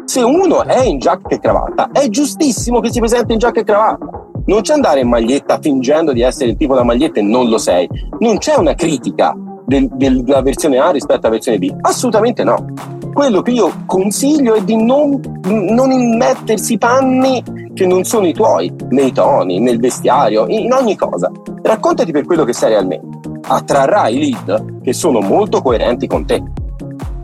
[0.04, 3.63] Se uno è in giacca e cravatta, è giustissimo che si presenti in giacca e
[3.63, 4.17] cravatta
[4.48, 7.58] non c'è andare in maglietta fingendo di essere il tipo da maglietta e non lo
[7.58, 7.88] sei.
[8.20, 11.74] Non c'è una critica del, del, della versione A rispetto alla versione B.
[11.82, 12.74] Assolutamente no.
[13.14, 18.74] Quello che io consiglio è di non, non immettersi panni che non sono i tuoi,
[18.90, 21.30] nei toni, nel vestiario, in ogni cosa.
[21.62, 23.20] Raccontati per quello che sei realmente.
[23.42, 26.42] Attrarrai lead che sono molto coerenti con te.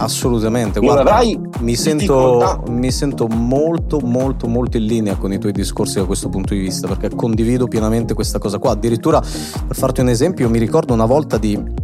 [0.04, 1.22] Assolutamente, guarda,
[1.60, 6.30] mi sento, mi sento, molto molto molto in linea con i tuoi discorsi da questo
[6.30, 8.72] punto di vista perché condivido pienamente questa cosa qua.
[8.72, 11.82] Addirittura per farti un esempio, mi ricordo una volta di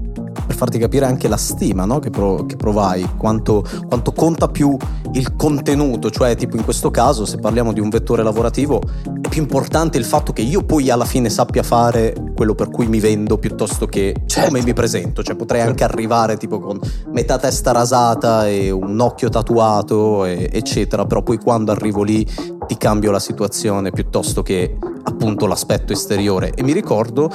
[0.49, 1.99] per farti capire anche la stima no?
[1.99, 4.75] che, pro, che, provai, quanto, quanto, conta più
[5.11, 8.81] il contenuto, cioè tipo in questo caso se parliamo di un vettore lavorativo
[9.21, 12.87] è più importante il fatto che io poi alla fine sappia fare quello per cui
[12.87, 14.49] mi vendo piuttosto che certo.
[14.49, 16.79] come mi presento, cioè potrei anche arrivare tipo con
[17.13, 22.27] metà testa rasata e un occhio tatuato e, eccetera, però poi quando arrivo lì
[22.69, 26.53] ti cambio la situazione piuttosto che appunto l'aspetto esteriore.
[26.53, 27.31] E mi ricordo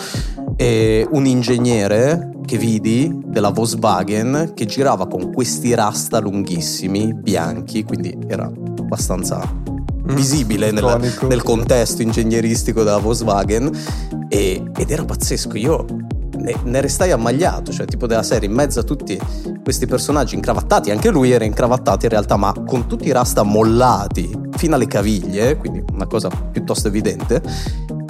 [0.55, 8.17] eh, un ingegnere che vidi della Volkswagen che girava con questi rasta lunghissimi, bianchi, quindi
[8.29, 13.69] era abbastanza mm, visibile nel, nel, contesto ingegneristico della Volkswagen
[14.29, 15.57] e, ed era pazzesco.
[15.57, 15.85] Io
[16.45, 19.19] ne, ne, restai ammagliato, cioè tipo della serie in mezzo a tutti
[19.63, 24.31] questi personaggi incravattati, anche lui era incravattato in realtà, ma con tutti i rasta mollati
[24.57, 27.43] fino alle caviglie, quindi una cosa piuttosto evidente,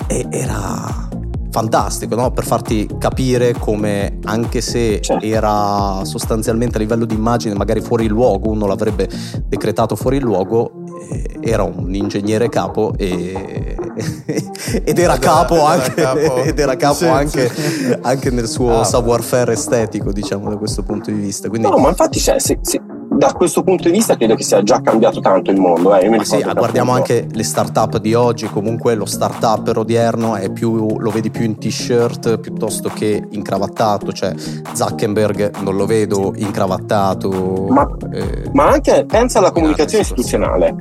[0.08, 1.08] e era
[1.54, 2.32] fantastico, no?
[2.32, 5.24] per farti capire come anche se certo.
[5.24, 9.08] era sostanzialmente a livello di immagine magari fuori luogo, uno l'avrebbe
[9.46, 10.72] decretato fuori luogo,
[11.12, 13.76] eh, era un ingegnere capo e,
[14.84, 16.42] ed era capo era, anche, era capo.
[16.42, 17.98] Ed era capo sì, anche, sì.
[18.02, 21.48] anche, nel suo ah, savoir-faire estetico, diciamo da questo punto di vista.
[21.48, 21.68] Quindi...
[21.68, 22.80] No, ma infatti cioè, se, se
[23.26, 25.94] da questo punto di vista credo che sia già cambiato tanto il mondo.
[25.94, 26.24] Eh.
[26.24, 27.12] sì, guardiamo appunto...
[27.12, 31.58] anche le start-up di oggi, comunque lo start-up odierno è più, lo vedi più in
[31.58, 34.34] t-shirt piuttosto che incravattato, cioè
[34.72, 37.66] Zuckerberg non lo vedo incravattato.
[37.70, 40.74] Ma, eh, ma anche pensa alla comunicazione istituzionale.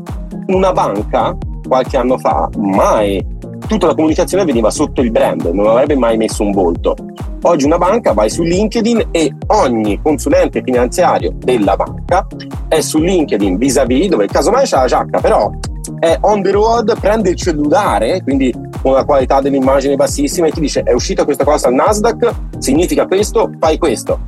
[0.48, 3.26] Una banca qualche anno fa mai
[3.68, 6.96] tutta la comunicazione veniva sotto il brand, non avrebbe mai messo un volto.
[7.42, 12.26] Oggi una banca vai su LinkedIn e ogni consulente finanziario della banca
[12.68, 15.52] è su LinkedIn vis-à-vis dove casomai c'è la giacca, però
[16.00, 20.62] è on the road, prende il cellulare, quindi con la qualità dell'immagine bassissima e ti
[20.62, 24.22] dice è uscita questa cosa al Nasdaq, significa questo, fai questo.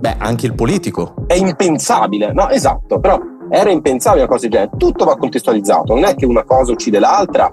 [0.00, 1.14] Beh, anche il politico.
[1.26, 2.48] È impensabile, no?
[2.48, 4.70] Esatto, però era impensabile una cosa del genere.
[4.76, 7.52] Tutto va contestualizzato, non è che una cosa uccide l'altra,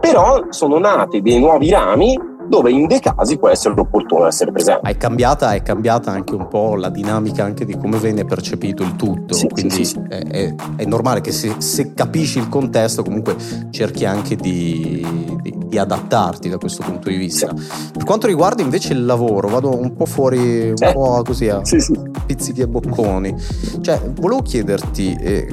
[0.00, 4.90] però sono nati dei nuovi rami dove in dei casi può essere opportuno essere presente.
[4.90, 8.96] È cambiata, è cambiata anche un po' la dinamica anche di come viene percepito il
[8.96, 10.00] tutto, sì, quindi sì, sì.
[10.08, 13.36] È, è, è, normale che se, se, capisci il contesto comunque
[13.70, 15.06] cerchi anche di,
[15.42, 17.54] di, di adattarti da questo punto di vista.
[17.92, 21.62] Per quanto riguarda invece il lavoro, vado un po' fuori, un eh, po' così a
[22.26, 23.32] pizzichi e bocconi,
[23.80, 25.46] cioè volevo chiederti, eh,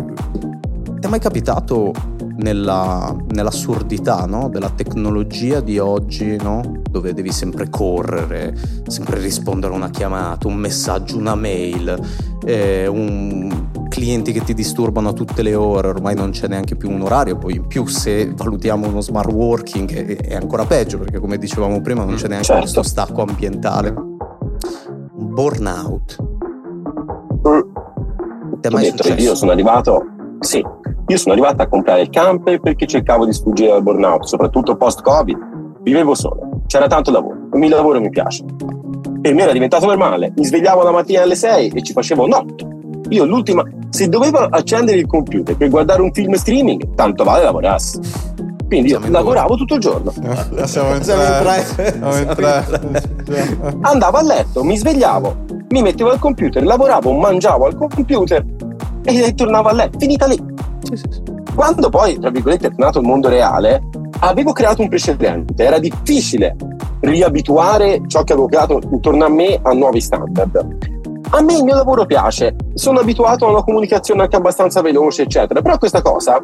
[0.99, 4.49] ti è mai capitato nella, nell'assurdità no?
[4.49, 6.81] della tecnologia di oggi, no?
[6.89, 8.55] dove devi sempre correre,
[8.87, 11.99] sempre rispondere a una chiamata, un messaggio, una mail,
[12.45, 16.89] eh, un, clienti che ti disturbano a tutte le ore, ormai non c'è neanche più
[16.89, 21.19] un orario, poi in più se valutiamo uno smart working è, è ancora peggio perché
[21.19, 22.61] come dicevamo prima non c'è neanche certo.
[22.61, 23.93] questo stacco ambientale.
[25.13, 26.15] Burnout.
[28.59, 29.13] Ti è mai detto?
[29.13, 30.05] Io sono arrivato,
[30.39, 30.63] sì,
[31.07, 35.37] io sono arrivato a comprare il camper perché cercavo di sfuggire dal burnout, soprattutto post-Covid.
[35.81, 38.43] Vivevo solo, c'era tanto lavoro, il mio lavoro mi piace.
[39.21, 42.67] Per me era diventato normale, mi svegliavo la mattina alle 6 e ci facevo notte.
[43.09, 47.99] Io l'ultima, se dovevo accendere il computer per guardare un film streaming, tanto vale lavorassi.
[48.67, 50.11] Quindi io lavoravo tutto il giorno.
[50.65, 51.63] Siamo in tre.
[51.63, 52.65] Siamo in tre.
[53.81, 55.35] Andavo a letto, mi svegliavo,
[55.69, 58.43] mi mettevo al computer, lavoravo, mangiavo al computer
[59.07, 59.97] e tornavo a letto.
[59.99, 60.37] Finita lì.
[61.55, 63.81] Quando poi, tra virgolette, è tornato il mondo reale,
[64.19, 65.63] avevo creato un precedente.
[65.63, 66.55] Era difficile
[66.99, 70.95] riabituare ciò che avevo creato intorno a me a nuovi standard.
[71.29, 75.61] A me il mio lavoro piace, sono abituato a una comunicazione anche abbastanza veloce, eccetera,
[75.61, 76.41] però questa cosa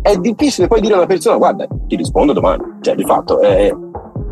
[0.00, 3.74] è difficile poi dire a una persona guarda, ti rispondo domani, cioè di fatto eh,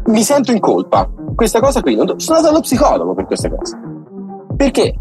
[0.06, 1.08] mi sento in colpa.
[1.34, 3.78] Questa cosa qui, sono andato allo psicologo per queste cose.
[4.56, 4.94] Perché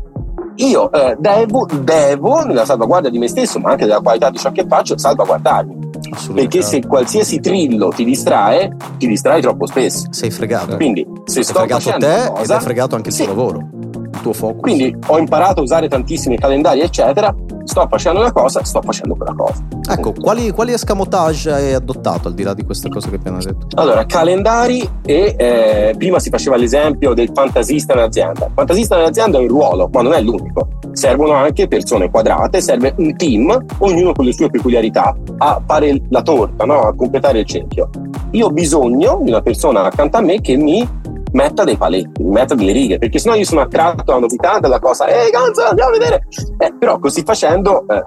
[0.55, 4.51] io eh, devo, devo, nella salvaguardia di me stesso, ma anche della qualità di ciò
[4.51, 5.91] che faccio, salvaguardarmi.
[6.33, 10.07] Perché se qualsiasi trillo ti distrae, ti distrai troppo spesso.
[10.11, 10.75] Sei fregato.
[10.75, 13.23] Quindi, se sei sto fregato te cosa, ed è fregato anche il sì.
[13.23, 13.69] tuo lavoro,
[14.11, 14.61] il tuo focus.
[14.61, 17.33] Quindi ho imparato a usare tantissimi calendari, eccetera,
[17.63, 19.63] sto facendo una cosa, sto facendo quella cosa.
[19.89, 23.67] Ecco, quali, quali escamotage hai adottato al di là di queste cose che abbiamo detto?
[23.75, 28.45] Allora, calendari e eh, prima si faceva l'esempio del fantasista in azienda.
[28.45, 30.67] Il fantasista in azienda è un ruolo, ma non è l'unico.
[30.91, 36.21] Servono anche persone quadrate, serve un team, ognuno con le sue peculiarità, a fare la
[36.21, 36.81] torta, no?
[36.81, 37.89] a completare il cerchio.
[38.31, 40.87] Io ho bisogno di una persona accanto a me che mi
[41.33, 45.07] metta dei paletti, metta delle righe, perché sennò io sono attratto alla novità della cosa,
[45.07, 46.23] ehi Ganza, andiamo a vedere!
[46.57, 48.03] Eh, però così facendo eh,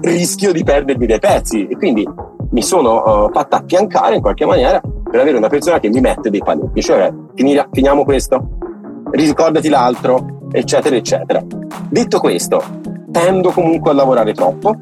[0.00, 2.06] rischio di perdermi dei pezzi e quindi
[2.50, 6.30] mi sono uh, fatta affiancare in qualche maniera per avere una persona che mi mette
[6.30, 8.58] dei paletti, cioè finira, finiamo questo,
[9.10, 11.42] ricordati l'altro, eccetera, eccetera.
[11.88, 12.62] Detto questo,
[13.10, 14.74] tendo comunque a lavorare troppo,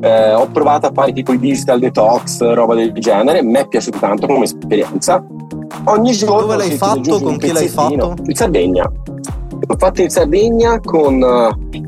[0.00, 3.98] eh, ho provato a fare tipo i digital detox, roba del genere, mi è piaciuto
[3.98, 5.24] tanto come esperienza.
[5.84, 6.40] Ogni giorno.
[6.40, 7.20] Dove l'hai fatto?
[7.20, 8.14] Con chi l'hai fatto?
[8.24, 8.90] In Sardegna.
[9.66, 11.14] L'ho fatto in Sardegna con.
[11.14, 11.78] Uh,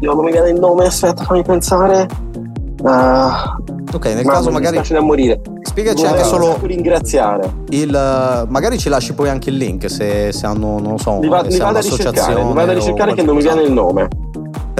[0.00, 2.08] non mi viene il nome, aspetta, fammi pensare.
[2.82, 4.78] Uh, ok, nel caso magari.
[4.78, 5.40] Mi da morire.
[5.62, 6.58] Spiegaci anche solo.
[6.62, 7.52] ringraziare.
[7.68, 11.28] Il, magari ci lasci poi anche il link se, se hanno, non lo so, li
[11.28, 14.08] va, li vado a ricercare, li vado a ricercare che non mi viene il nome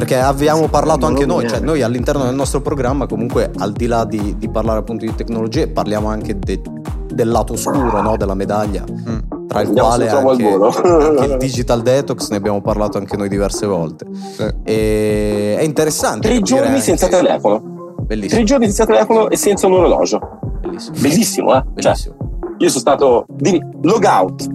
[0.00, 4.06] perché abbiamo parlato anche noi, cioè noi all'interno del nostro programma comunque al di là
[4.06, 6.62] di, di parlare appunto di tecnologie parliamo anche de,
[7.20, 9.46] del lato oscuro no, della medaglia, mm.
[9.46, 13.66] tra il Andiamo quale anche, anche, il digital detox ne abbiamo parlato anche noi diverse
[13.66, 14.06] volte.
[14.36, 14.48] Sì.
[14.62, 16.28] E, è interessante.
[16.28, 16.80] Tre giorni anche...
[16.80, 17.94] senza telefono.
[18.00, 18.36] Bellissimo.
[18.36, 20.18] Tre giorni senza telefono e senza un orologio.
[20.60, 20.96] Bellissimo.
[20.98, 21.62] Bellissimo, eh?
[21.76, 22.14] Cioè, Bellissimo.
[22.18, 22.28] Cioè,
[22.58, 24.48] io sono stato di logout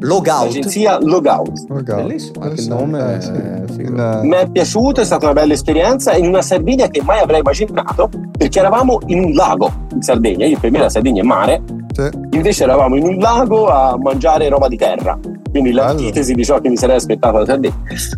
[0.00, 0.46] Logout.
[0.46, 1.66] L'agenzia Logout.
[1.68, 2.02] Logout.
[2.02, 3.82] Bellissimo, anche il nome eh, sì.
[3.82, 3.90] è
[4.22, 8.08] Mi è piaciuto, è stata una bella esperienza in una Sardegna che mai avrei immaginato
[8.36, 12.08] perché eravamo in un lago in Sardegna, io per me la Sardegna è mare, sì.
[12.30, 15.18] invece eravamo in un lago a mangiare roba di terra.
[15.50, 15.82] quindi Bello.
[15.82, 17.72] l'antitesi di ciò che mi sarei aspettato da te.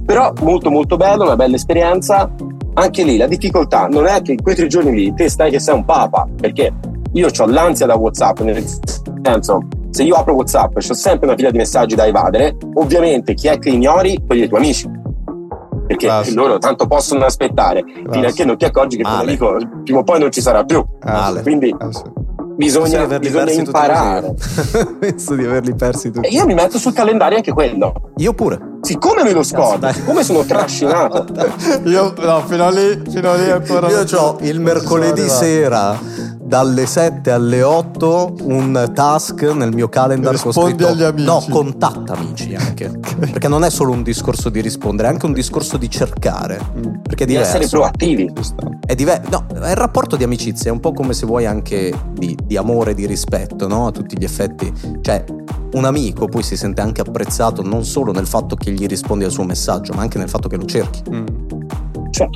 [0.05, 2.31] Però molto molto bello, una bella esperienza.
[2.75, 5.59] Anche lì la difficoltà non è che in quei tre giorni lì te stai che
[5.59, 6.73] sei un papa, perché
[7.13, 8.65] io ho l'ansia da WhatsApp, nel
[9.23, 13.35] senso se io apro WhatsApp e ho sempre una fila di messaggi da evadere, ovviamente
[13.35, 14.17] chi è che ignori?
[14.27, 14.91] Quelli dei tuoi amici.
[15.87, 16.41] Perché Classico.
[16.41, 19.29] loro tanto possono aspettare, fino a che non ti accorgi che tuo Male.
[19.29, 20.83] amico prima o poi non ci sarà più.
[21.05, 21.43] Male.
[21.43, 21.75] Quindi.
[21.77, 22.13] Penso
[22.57, 24.35] bisogna, bisogna imparare.
[24.99, 26.35] Penso di averli persi E tutti.
[26.35, 27.93] io mi metto sul calendario anche quello.
[28.17, 28.71] Io pure.
[28.83, 31.25] Siccome me lo scordo, siccome sono trascinato,
[31.87, 33.89] Io, no, fino a lì, fino a lì ancora.
[33.89, 35.97] Io ho il mercoledì sera
[36.43, 41.25] dalle 7 alle 8 un task nel mio calendar con Rispondi scritto agli amici.
[41.25, 45.33] no contatta amici anche perché non è solo un discorso di rispondere è anche un
[45.33, 48.31] discorso di cercare Mm, perché è di essere diverso proattivi.
[48.85, 51.91] è, diver- no, è il rapporto di amicizia, è un po' come se vuoi anche
[52.13, 53.87] di, di amore, di rispetto, no?
[53.87, 54.73] A tutti gli effetti.
[55.01, 55.25] Cioè,
[55.73, 59.31] un amico poi si sente anche apprezzato non solo nel fatto che gli rispondi al
[59.31, 61.27] suo messaggio, ma anche nel fatto che lo cerchi, Mm.
[62.11, 62.29] Cioè,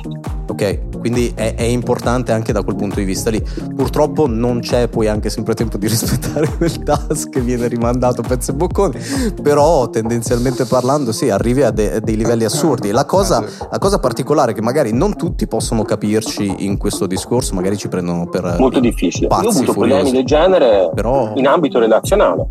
[0.47, 0.97] ok?
[0.97, 3.39] Quindi è, è importante anche da quel punto di vista lì.
[3.75, 8.23] Purtroppo non c'è poi anche sempre tempo di rispettare quel task che viene rimandato a
[8.27, 8.97] pezzi e bocconi,
[9.39, 12.89] però tendenzialmente parlando sì, arrivi a, de- a dei livelli assurdi.
[12.89, 17.05] La cosa, Eh, la cosa particolare è che magari non tutti possono capirci in questo
[17.05, 18.55] discorso, magari ci prendono per...
[18.57, 19.27] molto difficile.
[19.27, 20.15] Io ho Pazzi, avuto problemi furiosi.
[20.15, 21.33] del genere Però...
[21.35, 22.45] in ambito relazionale.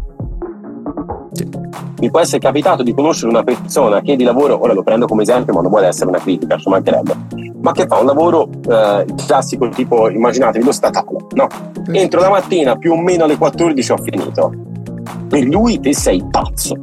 [1.36, 1.46] Sì.
[2.00, 5.22] Mi può essere capitato di conoscere una persona che di lavoro, ora lo prendo come
[5.22, 7.14] esempio, ma non vuole essere una critica, ci mancherebbe,
[7.60, 11.46] ma che fa un lavoro eh, classico tipo, immaginatevi lo statale, no?
[11.92, 14.52] Entro la mattina più o meno alle 14 ho finito.
[15.28, 16.74] Per lui te sei pazzo.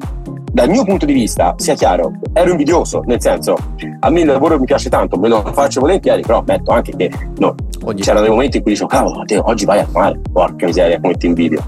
[0.52, 3.56] Dal mio punto di vista, sia chiaro, ero invidioso, nel senso,
[4.02, 7.12] a me il lavoro mi piace tanto, me lo faccio volentieri, però ammetto anche che
[7.38, 7.56] no,
[7.96, 11.16] c'erano dei momenti in cui dicevo, cavolo, te oggi vai a mare, porca miseria, come
[11.16, 11.60] ti invidio.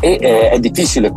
[0.00, 1.14] E eh, è difficile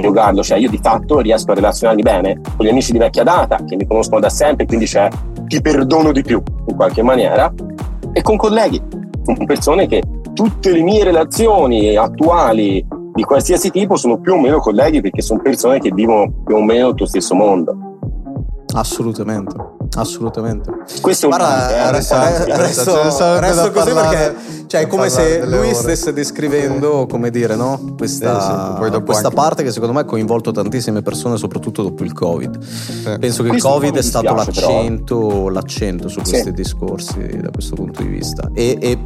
[0.00, 3.58] coniugarlo, cioè io di fatto riesco a relazionarmi bene con gli amici di vecchia data,
[3.66, 5.08] che mi conoscono da sempre, quindi c'è
[5.46, 7.52] ti perdono di più, in qualche maniera,
[8.12, 8.80] e con colleghi,
[9.24, 10.02] con persone che
[10.34, 15.40] tutte le mie relazioni attuali di qualsiasi tipo sono più o meno colleghi perché sono
[15.42, 17.76] persone che vivono più o meno il tuo stesso mondo.
[18.74, 19.56] Assolutamente,
[20.00, 20.70] assolutamente.
[21.00, 22.16] Questo è un Guarda, punto, eh, resto,
[23.02, 24.34] resto- resto così perché
[24.66, 25.74] cioè, è come se lui ore.
[25.74, 27.94] stesse descrivendo, come dire, no?
[27.96, 32.12] questa, Eh sì, questa parte che secondo me ha coinvolto tantissime persone, soprattutto dopo il
[32.12, 32.58] Covid.
[32.62, 33.16] Sì.
[33.18, 34.72] Penso che il Questo po' Covid è stato dispiace, però.
[34.72, 36.30] l'accento, l'accento su Sì.
[36.30, 38.50] questi discorsi da questo punto di vista.
[38.54, 38.98] E, e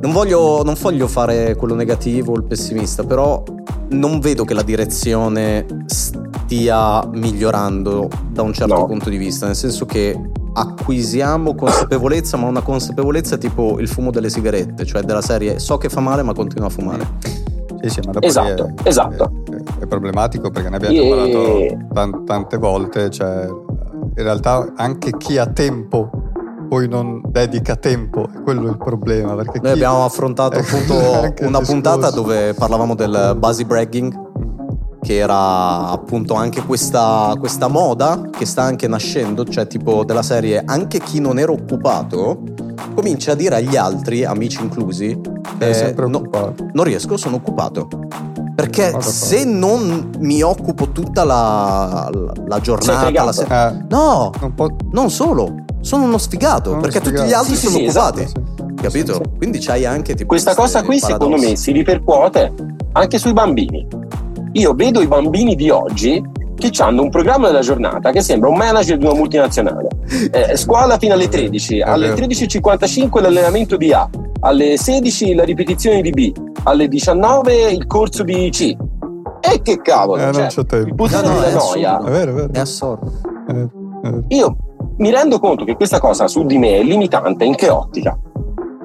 [0.00, 3.42] non, voglio, non voglio fare quello negativo o il pessimista, però
[3.90, 5.66] non vedo che la direzione
[6.46, 8.86] stia migliorando da un certo No.
[8.86, 10.16] punto di vista, nel senso che
[10.52, 15.88] acquisiamo consapevolezza, ma una consapevolezza tipo il fumo delle sigarette, cioè della serie so che
[15.88, 17.04] fa male ma continuo a fumare.
[17.82, 19.30] Sì, sì, ma dopo Esatto, è, esatto.
[19.50, 23.10] È, è problematico perché ne abbiamo E- già parlato tan- tante volte.
[23.10, 26.08] Cioè, in realtà anche chi ha tempo
[26.68, 29.34] poi non dedica tempo, è quello il problema.
[29.34, 34.24] Perché Noi chi- abbiamo affrontato appunto una puntata dove parlavamo del buzzy bragging,
[35.02, 40.62] che era appunto anche questa, questa moda che sta anche nascendo, cioè tipo della serie
[40.64, 42.38] anche chi non era occupato
[42.94, 45.18] comincia a dire agli altri, amici inclusi,
[45.58, 46.22] eh, no-
[46.72, 47.88] non riesco, sono occupato.
[48.54, 54.54] Perché se non mi occupo tutta la, la- la giornata, la se- Eh, no, non
[54.92, 57.28] non solo, sono uno sfigato, Uno perché tutti sfigato.
[57.28, 58.20] gli altri Sì, sono sì, occupati.
[58.20, 58.74] sì, sì.
[58.76, 59.12] Capito?
[59.14, 59.36] Sì, sì.
[59.36, 61.50] Quindi c'hai anche tipo Questa cosa qui secondo paradossi.
[61.50, 62.52] me si ripercuote
[62.92, 63.86] anche sui bambini.
[64.56, 66.22] Io vedo i bambini di oggi
[66.56, 69.88] che hanno un programma della giornata che sembra un manager di una multinazionale.
[70.30, 72.26] Eh, scuola fino alle 13, È alle vero.
[72.26, 74.08] 13.55 l'allenamento di A,
[74.40, 76.32] alle 16 la ripetizione di B,
[76.64, 78.74] alle 19 il corso di C.
[79.40, 80.22] E che cavolo!
[80.22, 80.88] Eh, non cioè, c'ho tempo.
[80.88, 81.90] il potere No, no, della è noia.
[81.92, 82.06] assurdo.
[82.06, 82.52] È vero, è vero.
[82.52, 83.12] È assurdo.
[83.48, 83.60] Eh,
[84.08, 84.24] eh.
[84.28, 84.56] Io
[84.96, 88.18] mi rendo conto che questa cosa su di me è limitante in che ottica?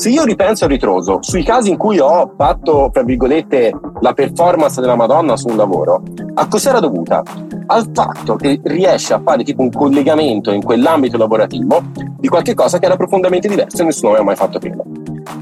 [0.02, 4.82] Se io ripenso a ritroso sui casi in cui ho fatto, tra virgolette, la performance
[4.82, 6.02] della Madonna su un lavoro,
[6.34, 7.22] a cos'era dovuta?
[7.68, 11.84] Al fatto che riesce a fare tipo un collegamento in quell'ambito lavorativo
[12.18, 14.82] di qualche cosa che era profondamente diverso e nessuno aveva mai fatto prima.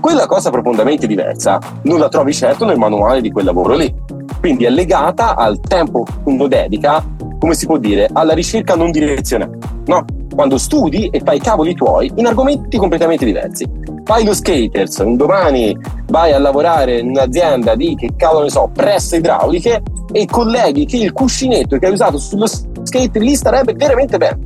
[0.01, 3.95] Quella cosa profondamente diversa non la trovi certo nel manuale di quel lavoro lì.
[4.41, 7.01] Quindi è legata al tempo che uno dedica,
[7.39, 9.57] come si può dire, alla ricerca non direzionale.
[9.85, 10.03] No?
[10.35, 13.98] Quando studi e fai i cavoli tuoi in argomenti completamente diversi.
[14.09, 18.67] Fai lo skaters, un domani vai a lavorare in un'azienda di, che cavolo ne so,
[18.73, 24.17] presse idrauliche e colleghi che il cuscinetto che hai usato sullo skate lì starebbe veramente
[24.17, 24.39] bene.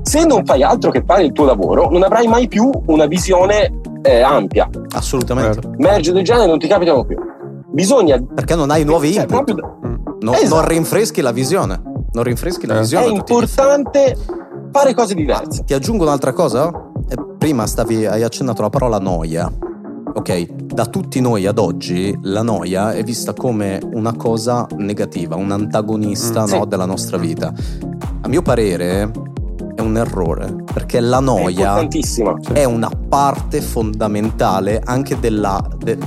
[0.00, 3.80] Se non fai altro che fare il tuo lavoro, non avrai mai più una visione
[4.00, 4.66] eh, ampia.
[4.94, 5.60] Assolutamente.
[5.76, 7.18] Merge del genere non ti capitano più.
[7.70, 9.44] Bisogna Perché non hai nuovi cioè, input.
[9.44, 9.92] proprio da- Mm.
[9.92, 10.54] Non no, Esatto.
[10.54, 11.82] non rinfreschi la visione.
[12.12, 12.80] Non rinfreschi la Eh.
[12.80, 13.04] visione.
[13.04, 14.16] È importante
[14.72, 15.64] fare cose diverse.
[15.64, 16.70] Ti aggiungo un'altra cosa?
[17.08, 19.50] Eh, prima stavi, hai accennato la parola noia.
[20.14, 25.50] Ok, da tutti noi ad oggi la noia è vista come una cosa negativa, un
[25.50, 26.68] antagonista Mm, no, sì.
[26.68, 27.52] della nostra vita.
[28.22, 29.10] A mio parere
[29.74, 32.34] è un errore, perché la È noia importantissima.
[32.52, 35.98] è una parte fondamentale anche della- de-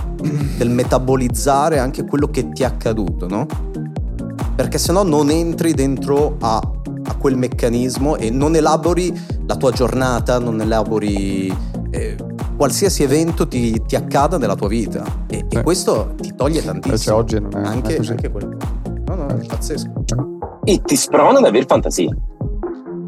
[0.57, 3.45] del metabolizzare anche quello che ti è accaduto, no?
[4.55, 6.59] Perché se no non entri dentro a,
[7.09, 9.11] a quel meccanismo e non elabori
[9.47, 11.51] la tua giornata, non elabori
[11.89, 12.15] eh,
[12.55, 15.03] qualsiasi evento ti, ti accada nella tua vita.
[15.27, 15.63] E, e Sì.
[15.63, 16.93] questo ti toglie tantissimo.
[16.93, 18.11] Invece oggi non è, non è anche, così.
[18.11, 18.57] anche quello.
[19.07, 19.91] No, no, è pazzesco.
[20.63, 22.15] E ti sprona ad avere fantasia.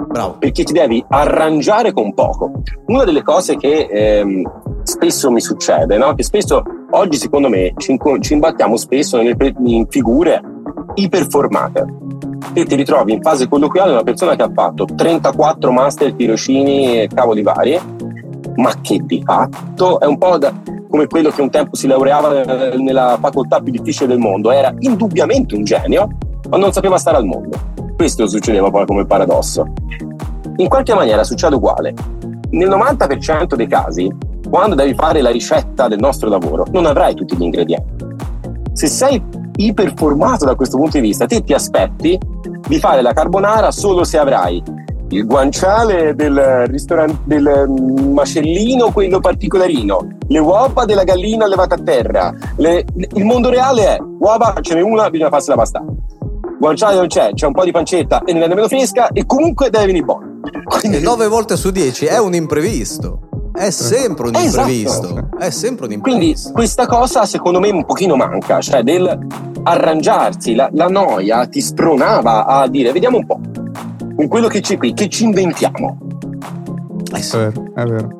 [0.08, 0.38] Bravo.
[0.40, 2.64] perché ti devi arrangiare con poco.
[2.88, 4.44] Una delle cose che ehm,
[4.84, 6.14] spesso mi succede, no?
[6.16, 10.42] che spesso oggi secondo me ci, ci imbattiamo spesso nelle in figure
[10.96, 11.86] iperformate
[12.54, 17.10] e ti ritrovi in fase colloquiale una persona che ha fatto 34 master, tirocini e
[17.14, 17.80] cavoli vari,
[18.56, 20.54] ma che di fatto è un po' da-
[20.90, 24.74] come quello che un tempo si laureava eh, nella facoltà più difficile del mondo, era
[24.80, 26.10] indubbiamente un genio,
[26.50, 27.58] ma non sapeva stare al mondo.
[27.96, 29.66] Questo succedeva poi come paradosso.
[30.58, 31.94] In qualche maniera succede uguale.
[32.50, 34.14] Nel 90% dei casi,
[34.50, 38.06] quando devi fare la ricetta del nostro lavoro, non avrai tutti gli ingredienti.
[38.74, 39.24] Se sei
[39.68, 42.18] iperformato da questo punto di vista, te ti aspetti
[42.68, 44.62] di fare la carbonara solo se avrai
[45.12, 51.80] il guanciale del ristorante del mm, macellino, quello particolarino, le uova della gallina allevata a
[51.80, 52.34] terra.
[52.56, 55.84] Le- il mondo reale è uova, ce n'è una, bisogna farsi la pasta.
[56.60, 59.70] Guanciale non c'è, c'è un po' di pancetta e non è nemmeno fresca e comunque
[59.70, 60.40] deve venire buono.
[60.82, 63.31] E 9 volte su 10 è un imprevisto.
[63.62, 64.70] È sempre un Esatto.
[64.72, 65.30] imprevisto.
[65.38, 66.52] È sempre un Quindi imprevisto.
[66.52, 69.18] questa cosa secondo me un pochino manca, cioè del
[69.64, 73.40] arrangiarsi, la, la noia ti spronava a dire vediamo un po',
[74.16, 75.98] con quello che c'è qui, che ci inventiamo.
[77.16, 77.36] Eh sì.
[77.36, 78.16] È vero, è vero.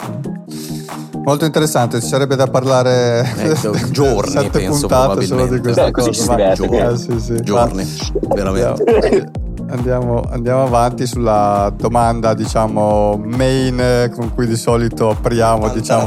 [1.24, 5.62] Molto interessante, ci sarebbe da parlare Ecco, giorni, sette penso, puntate solo di probabilmente.
[5.62, 6.20] questa Beh, così cosa.
[6.20, 6.94] ci si diverte, giorni.
[6.94, 7.42] Eh, sì, sì.
[7.42, 7.88] Giorni,
[8.36, 9.32] veramente.
[9.72, 16.04] Andiamo, andiamo avanti sulla domanda, diciamo, main eh, con cui di solito apriamo, diciamo,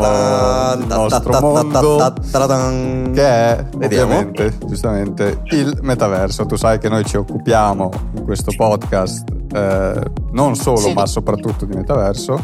[0.75, 1.97] il nostro mondo.
[3.15, 6.45] Che è ovviamente, giustamente, il metaverso.
[6.45, 10.03] Tu sai che noi ci occupiamo in questo podcast eh,
[10.33, 10.93] non solo, Sì.
[10.93, 12.43] ma soprattutto di metaverso.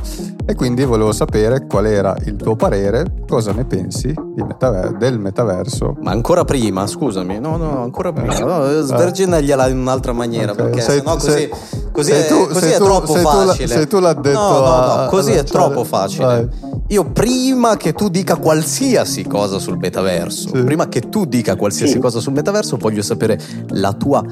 [0.51, 5.96] E quindi volevo sapere qual era il tuo parere, cosa ne pensi metaver- del metaverso.
[6.01, 8.34] Ma ancora prima, scusami, no, no, ancora prima.
[8.36, 8.40] Eh.
[8.44, 12.48] No, sverginagliela in un'altra maniera, Ok, perché sei- sennò sei- così, così, sei è, tu-
[12.48, 13.66] così è tu- troppo sei tu facile.
[13.68, 16.24] sei tu l'ha detto No, no, no, così è lanciare- troppo facile.
[16.24, 16.48] Vai.
[16.88, 20.64] Io prima che tu dica qualsiasi cosa sul metaverso, Sì.
[20.64, 21.98] prima che tu dica qualsiasi Sì.
[22.01, 23.38] cosa sul metaverso, voglio sapere
[23.68, 24.24] la tua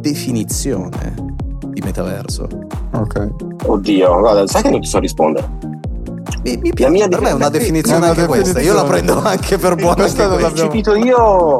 [0.00, 1.14] definizione
[1.68, 2.48] di metaverso.
[2.92, 3.28] Ok.
[3.66, 5.48] Oddio, guarda, sai che non ti so rispondere.
[6.42, 8.60] Mi, mi La piace, mia per me è una definizione- definizione È una anche questa.
[8.60, 9.12] Io la definizione.
[9.14, 9.94] prendo anche per buona.
[9.94, 11.56] Questa l'abbiamo- Capito io,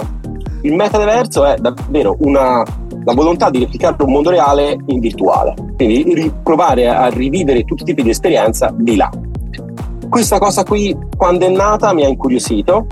[0.63, 2.63] il metaverso è davvero una,
[3.05, 5.55] la volontà di replicare un mondo reale in virtuale.
[5.77, 9.11] Quindi provare a rivivere tutti i tipi di esperienza di là.
[10.09, 12.87] Questa cosa qui, quando è nata, mi ha incuriosito.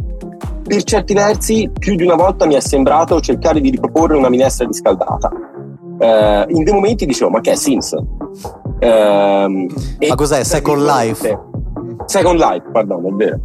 [0.67, 4.67] Per certi versi, più di una volta mi è sembrato cercare di riproporre una minestra
[4.67, 5.31] riscaldata.
[5.99, 7.95] Eh, in dei momenti dicevo, ma che è Sims?
[8.81, 9.67] Ehm,
[10.09, 11.39] Ma cos'è, Second Life?
[12.07, 13.41] Second Life, pardon, è vero.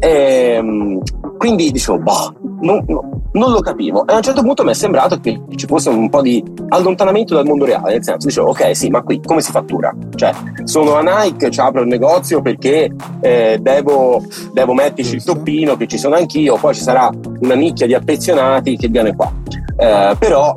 [0.00, 1.00] Ehm,
[1.38, 4.06] quindi dicevo, boh, non, no- non lo capivo.
[4.06, 7.34] E a un certo punto mi è sembrato che ci fosse un po' di allontanamento
[7.34, 9.94] dal mondo reale, nel senso, dicevo, ok, sì, ma qui come si fattura?
[10.14, 10.32] Cioè,
[10.64, 12.90] sono a Nike, ci apro il negozio perché
[13.20, 17.10] eh, devo, devo metterci il toppino, che ci sono anch'io, poi ci sarà
[17.40, 19.30] una nicchia di affezionati che viene qua.
[19.78, 20.54] Eh, però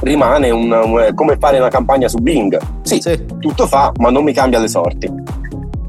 [0.00, 2.58] rimane un, un- come fare una campagna su Bing.
[2.82, 3.24] Sì, Sì.
[3.38, 5.08] tutto fa, ma non mi cambia le sorti.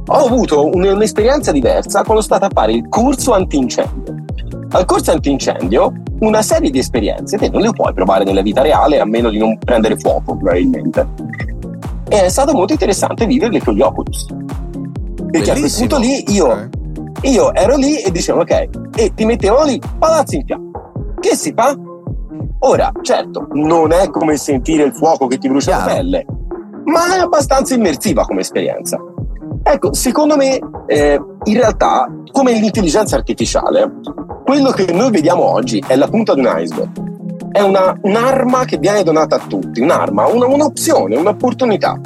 [0.07, 4.15] Ho avuto un- un'esperienza diversa quando sono stato a fare il corso antincendio.
[4.71, 8.99] Al corso antincendio, una serie di esperienze te non le puoi provare nella vita reale
[8.99, 11.07] a meno di non prendere fuoco, probabilmente.
[12.09, 14.25] E è stato molto interessante viverle con gli Oculus.
[14.27, 15.87] Perché a quel Bellissimo.
[15.87, 16.69] punto lì io,
[17.21, 20.71] io ero lì e dicevo ok, e ti mettevano lì palazzi in fiamme.
[21.21, 21.73] Che si fa?
[22.63, 25.93] Ora, certo, non è come sentire il fuoco che ti brucia la Chiaro.
[25.93, 26.25] pelle,
[26.85, 28.97] ma è abbastanza immersiva come esperienza.
[29.63, 33.91] Ecco, secondo me, eh, in realtà, come l'intelligenza artificiale,
[34.45, 37.09] quello che noi vediamo oggi è la punta di un iceberg.
[37.51, 41.99] È una- un'arma che viene donata a tutti, un'arma, una- un'opzione, un'opportunità.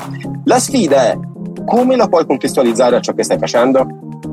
[0.45, 1.17] La sfida è
[1.65, 3.85] come la puoi contestualizzare a ciò che stai facendo?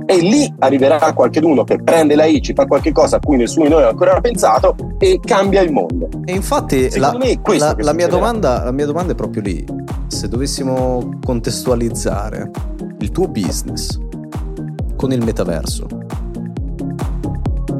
[0.06, 3.66] E lì arriverà qualcuno che prende la I, ci fa qualche cosa a cui nessuno
[3.66, 6.08] di noi ha ancora pensato e cambia il mondo.
[6.24, 7.16] E infatti la,
[7.58, 9.64] la, la, mia domanda, la mia domanda è proprio lì.
[10.08, 12.50] Se dovessimo contestualizzare
[12.98, 13.98] il tuo business
[14.96, 15.86] con il metaverso,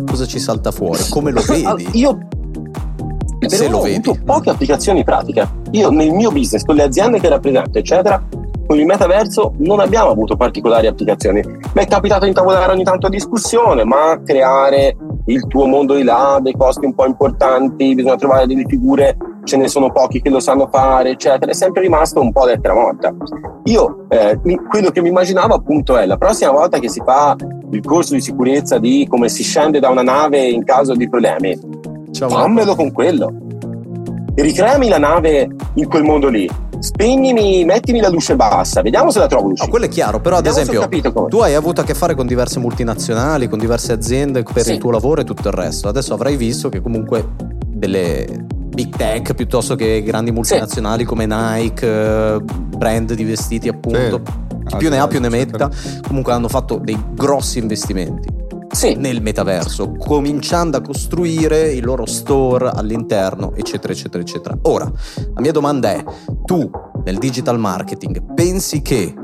[0.07, 1.03] cosa ci salta fuori?
[1.09, 1.89] Come lo vedi?
[1.93, 2.19] Io
[3.47, 5.49] se ho poche applicazioni pratiche.
[5.73, 8.23] Io nel mio business, con le aziende che rappresento, eccetera,
[8.67, 11.41] con il metaverso non abbiamo avuto particolari applicazioni.
[11.41, 14.97] Mi è capitato di intavolare ogni tanto discussione, ma creare
[15.27, 19.57] il tuo mondo di là, dei costi un po' importanti, bisogna trovare delle figure, ce
[19.57, 23.15] ne sono pochi che lo sanno fare, eccetera, è sempre rimasto un po' lettera morta.
[23.65, 24.39] Io eh,
[24.69, 27.37] quello che mi immaginavo appunto è la prossima volta che si fa
[27.71, 31.59] il corso di sicurezza di come si scende da una nave in caso di problemi,
[32.11, 33.33] Ciao, fammelo con quello.
[34.35, 36.49] Ricreami la nave in quel mondo lì
[36.83, 39.65] spegnimi, mettimi la luce bassa, vediamo se la trovo l'uscita.
[39.65, 40.89] No, quello è chiaro, però ad esempio
[41.29, 44.73] tu hai avuto a che fare con diverse multinazionali, con diverse aziende per sì.
[44.73, 45.89] il tuo lavoro e tutto il resto.
[45.89, 47.25] Adesso avrai visto che comunque
[47.67, 51.09] delle big tech piuttosto che grandi multinazionali sì.
[51.09, 54.23] come Nike, eh, brand di vestiti appunto,
[54.67, 54.77] sì.
[54.77, 55.71] più ne ha più ne metta,
[56.05, 58.41] comunque hanno fatto dei grossi investimenti
[58.73, 58.95] sì.
[58.95, 64.59] nel metaverso, cominciando a costruire il loro store all'interno, eccetera, eccetera, eccetera.
[64.63, 64.91] Ora,
[65.35, 66.05] la mia domanda è,
[66.45, 66.69] tu
[67.05, 69.15] nel digital marketing pensi che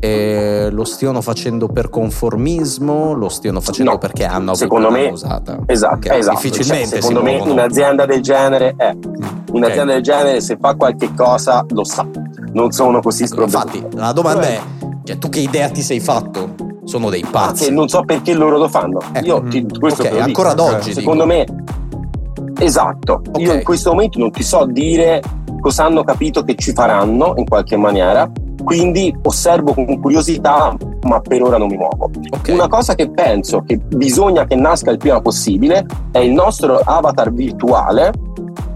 [0.00, 5.58] eh, lo stiano facendo per conformismo, lo stiano facendo no, perché hanno secondo me, usata.
[5.66, 6.18] Esatto, okay.
[6.18, 6.40] esatto.
[6.40, 9.94] Difficilmente cioè, secondo me un'azienda del genere è mm, un'azienda okay.
[9.94, 12.06] del genere se fa qualche cosa lo sa.
[12.52, 13.76] Non sono così sprovveduti.
[13.76, 14.60] Infatti, la domanda è
[15.04, 16.69] cioè, tu che idea ti sei fatto?
[16.84, 17.66] Sono dei pazzi.
[17.66, 18.98] Che non so perché loro lo fanno.
[19.12, 20.92] Eh, Io ti, questo okay, ancora ad oggi.
[20.92, 21.34] Secondo dico.
[21.34, 23.22] me, esatto.
[23.28, 23.42] Okay.
[23.42, 25.22] Io in questo momento non ti so dire
[25.60, 28.30] cosa hanno capito che ci faranno in qualche maniera.
[28.62, 32.10] Quindi osservo con curiosità, ma per ora non mi muovo.
[32.30, 32.54] Okay.
[32.54, 37.32] Una cosa che penso che bisogna che nasca il prima possibile è il nostro avatar
[37.32, 38.12] virtuale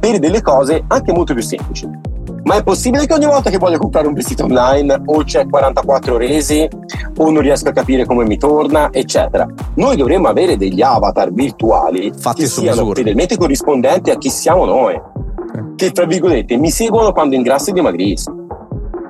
[0.00, 2.12] per delle cose anche molto più semplici
[2.44, 6.16] ma è possibile che ogni volta che voglio comprare un vestito online o c'è 44
[6.16, 6.68] resi
[7.16, 9.46] o non riesco a capire come mi torna, eccetera.
[9.74, 12.94] Noi dovremmo avere degli avatar virtuali Fatti che siano misura.
[12.96, 14.94] fedelmente corrispondenti a chi siamo noi.
[14.94, 15.74] Okay.
[15.76, 18.34] Che tra virgolette mi seguono quando ingrassi e dimagrisco.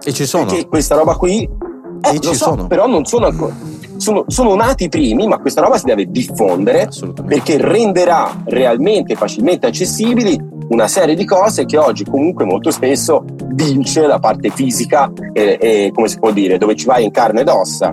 [0.03, 0.47] E ci sono.
[0.47, 2.66] Perché questa roba qui eh, e ci so, sono.
[2.66, 6.89] però non sono ancora sono, sono, nati primi, ma questa roba si deve diffondere
[7.24, 10.37] perché renderà realmente facilmente accessibili
[10.68, 15.90] una serie di cose che oggi comunque molto spesso vince la parte fisica e, e
[15.94, 17.92] come si può dire, dove ci vai in carne ed ossa.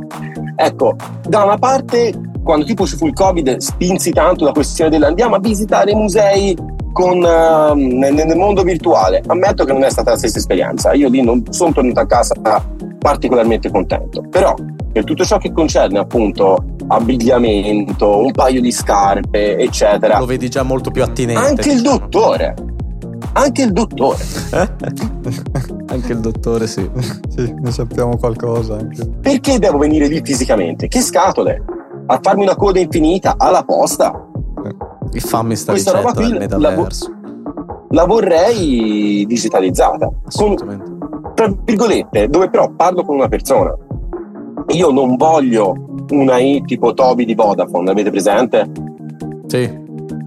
[0.55, 0.95] Ecco,
[1.27, 2.13] da una parte
[2.43, 6.57] quando tipo ci fu il covid spinsi tanto la questione dell'andiamo a visitare i musei
[6.91, 9.21] con, uh, nel, nel, mondo virtuale.
[9.25, 10.93] Ammetto che non è stata la stessa esperienza.
[10.93, 12.35] Io lì non sono tornato a casa
[12.99, 14.23] particolarmente contento.
[14.29, 14.53] Però
[14.91, 20.19] per tutto ciò che concerne appunto abbigliamento, un paio di scarpe, eccetera.
[20.19, 21.41] Lo vedi già molto più attinente.
[21.41, 21.77] Anche diciamo.
[21.77, 22.55] il dottore.
[23.33, 24.17] Anche il dottore.
[25.87, 26.89] anche il dottore, sì.
[27.29, 28.75] sì, ne sappiamo qualcosa.
[28.75, 29.07] Anche.
[29.21, 30.87] Perché devo venire lì fisicamente?
[30.87, 31.63] Che scatole?
[32.07, 34.30] A farmi una coda infinita alla posta?
[35.13, 37.09] E fammi sta Questa roba qui metaverso.
[37.89, 40.09] La, la vorrei digitalizzata.
[40.25, 40.83] Assolutamente.
[40.83, 43.75] Con, tra virgolette, dove però parlo con una persona.
[44.67, 45.75] Io non voglio
[46.09, 48.69] una I tipo Toby di Vodafone, avete presente?
[49.47, 49.79] Sì.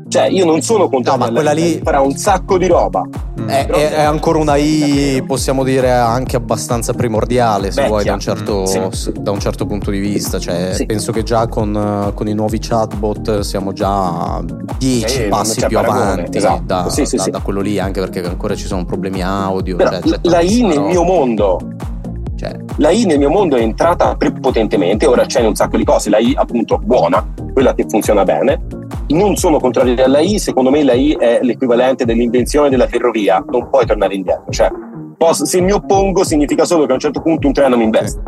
[0.09, 3.03] Cioè, io non sono contrario, no, ma quella lì farà un sacco di roba.
[3.45, 3.49] Mm.
[3.49, 7.88] È, è, è, ancora una I, possiamo dire, anche abbastanza primordiale, se Vecchia.
[7.88, 9.12] vuoi, da un, certo, mm, sì.
[9.18, 10.38] da un, certo, punto di vista.
[10.38, 10.86] Cioè, sì.
[10.86, 14.42] Penso che già con, con, i nuovi chatbot siamo già
[14.78, 16.01] dieci eh, passi più paragone.
[16.01, 16.62] avanti esatto.
[16.64, 19.76] da, sì, da, da, quello lì, anche perché ancora ci sono problemi audio.
[19.76, 21.59] Però, cioè, la I nel mio mondo
[22.36, 26.11] cioè, la I nel mio mondo è entrata prepotentemente, ora c'è un sacco di cose,
[26.11, 28.61] la I appunto buona, quella che funziona bene.
[29.09, 33.68] Non sono contrario alla I, secondo me la I è l'equivalente dell'invenzione della ferrovia, non
[33.68, 34.44] puoi tornare indietro.
[34.50, 34.70] Cioè,
[35.16, 38.22] posso, se mi oppongo significa solo che a un certo punto un treno mi investe.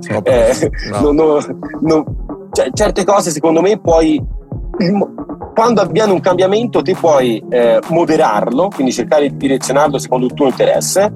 [0.00, 1.12] Sì, eh, no.
[1.12, 1.38] no,
[1.80, 2.04] no,
[2.52, 4.36] cioè, certe cose secondo me puoi
[5.54, 10.46] quando avviene un cambiamento ti puoi eh, moderarlo, quindi cercare di direzionarlo secondo il tuo
[10.46, 11.12] interesse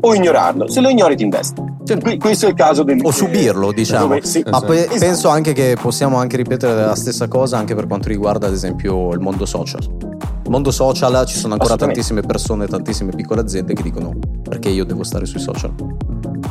[0.00, 0.68] o ignorarlo.
[0.68, 1.73] Se lo ignori ti investi.
[1.84, 2.98] Cioè, questo è il caso del...
[3.02, 4.06] O subirlo, diciamo.
[4.06, 4.98] Dove, sì, Ma esatto.
[4.98, 9.12] penso anche che possiamo anche ripetere la stessa cosa anche per quanto riguarda ad esempio
[9.12, 9.82] il mondo social.
[9.82, 14.12] Il mondo social ci sono ancora tantissime persone, tantissime piccole aziende che dicono
[14.42, 15.74] perché io devo stare sui social.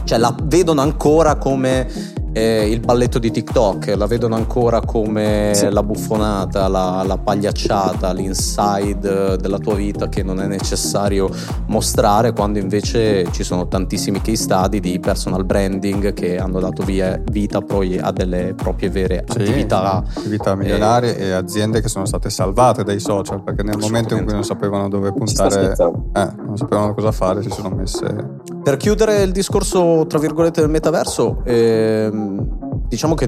[0.04, 1.88] Cioè la vedono ancora come
[2.34, 5.70] eh, il balletto di TikTok, la vedono ancora come sì.
[5.70, 11.30] la buffonata, la, la, pagliacciata, l'inside della tua vita che non è necessario
[11.68, 17.22] mostrare, quando invece ci sono tantissimi case study di personal branding che hanno dato via,
[17.32, 20.04] vita poi a delle proprie vere sì, attività.
[20.04, 24.24] Attività milionarie e, e, aziende che sono state salvate dai social perché nel momento in
[24.24, 28.53] cui non sapevano dove puntare, eh, non sapevano cosa fare, si sono messe...
[28.64, 33.28] Per chiudere il discorso, tra virgolette, del metaverso, ehm, diciamo che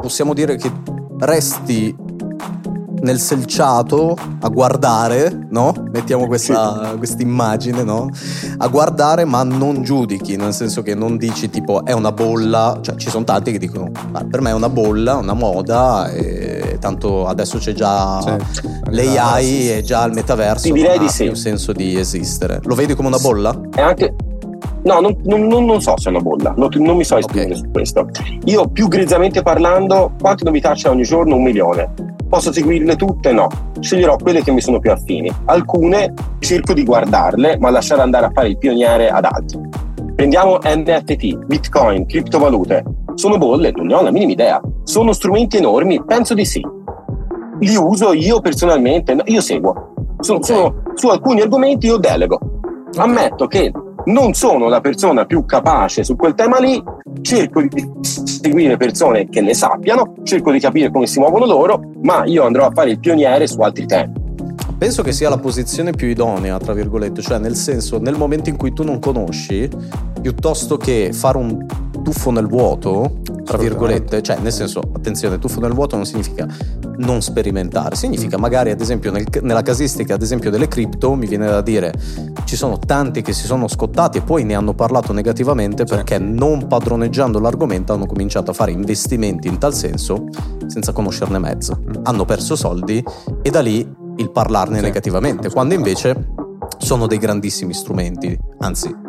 [0.00, 0.72] possiamo dire che
[1.20, 1.94] resti
[3.02, 5.72] nel selciato a guardare, no?
[5.92, 7.22] Mettiamo questa sì.
[7.22, 8.08] immagine, no?
[8.58, 12.96] A guardare ma non giudichi, nel senso che non dici tipo è una bolla, cioè
[12.96, 13.92] ci sono tanti che dicono
[14.28, 18.62] per me è una bolla, una moda e tanto adesso c'è già sì.
[18.90, 21.24] l'AI e già il metaverso, Ti direi di sì.
[21.24, 22.60] più senso di esistere.
[22.64, 23.56] Lo vedi come una bolla?
[23.72, 24.14] È anche
[24.86, 27.60] No, non, non, non, so se è una bolla, non, non mi so esprimere okay.
[27.60, 28.08] su questo.
[28.44, 31.34] Io, più grizzamente parlando, quante novità c'è ogni giorno?
[31.34, 31.92] Un milione.
[32.28, 33.32] Posso seguirle tutte?
[33.32, 33.48] No.
[33.80, 35.28] Sceglierò quelle che mi sono più affini.
[35.46, 39.58] Alcune cerco di guardarle, ma lasciare andare a fare il pioniere ad altri.
[40.14, 42.84] Prendiamo NFT, Bitcoin, criptovalute.
[43.14, 43.72] Sono bolle?
[43.74, 44.60] Non ne ho la minima idea.
[44.84, 46.00] Sono strumenti enormi?
[46.04, 46.64] Penso di sì.
[47.58, 49.16] Li uso io personalmente?
[49.24, 49.94] Io seguo.
[50.20, 50.54] Sono, okay.
[50.54, 52.38] sono, su alcuni argomenti io delego.
[52.98, 53.72] Ammetto che
[54.06, 56.82] non sono la persona più capace su quel tema lì,
[57.22, 62.24] cerco di seguire persone che ne sappiano, cerco di capire come si muovono loro, ma
[62.24, 64.24] io andrò a fare il pioniere su altri temi.
[64.78, 68.56] Penso che sia la posizione più idonea, tra virgolette, cioè nel senso, nel momento in
[68.56, 69.68] cui tu non conosci,
[70.20, 71.64] piuttosto che fare un
[72.02, 76.46] tuffo nel vuoto, tra virgolette, cioè nel senso, attenzione, tuffo nel vuoto non significa
[76.98, 81.46] non sperimentare, significa magari ad esempio nel, nella casistica ad esempio delle cripto mi viene
[81.46, 81.92] da dire
[82.44, 86.66] ci sono tanti che si sono scottati e poi ne hanno parlato negativamente perché non
[86.66, 90.26] padroneggiando l'argomento hanno cominciato a fare investimenti in tal senso
[90.66, 92.02] senza conoscerne mezzo, mm.
[92.04, 93.02] hanno perso soldi
[93.42, 96.34] e da lì il parlarne negativamente, quando invece
[96.78, 99.04] sono dei grandissimi strumenti, anzi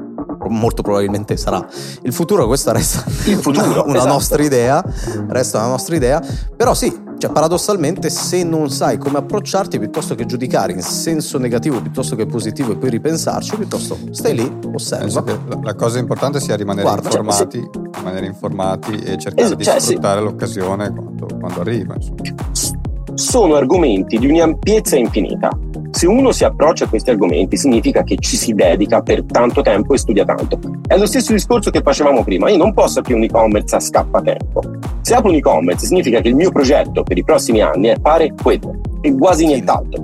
[0.49, 1.65] molto probabilmente sarà.
[2.03, 4.13] Il futuro, questa resta futuro, una, una esatto.
[4.13, 4.83] nostra idea,
[5.27, 6.21] resta una nostra idea,
[6.55, 11.81] però sì, cioè paradossalmente se non sai come approcciarti piuttosto che giudicare in senso negativo
[11.81, 15.23] piuttosto che positivo e poi ripensarci, piuttosto stai lì, osserva.
[15.25, 17.97] La, la, cosa importante sia rimanere Guarda, informati, cioè, se...
[17.97, 20.25] rimanere informati e cercare es- di cioè, sfruttare sì.
[20.25, 21.95] l'occasione quando, quando arriva.
[21.95, 22.75] Insomma.
[23.13, 25.49] Sono argomenti di un'ampiezza infinita
[25.91, 29.93] se uno si approccia a questi argomenti significa che ci si dedica per tanto tempo
[29.93, 30.59] e studia tanto.
[30.87, 34.61] È lo stesso discorso che facevamo prima, io non posso aprire un e-commerce a scappatempo.
[35.01, 38.33] Se apro un e-commerce significa che il mio progetto per i prossimi anni è fare
[38.41, 40.03] quello e quasi nient'altro.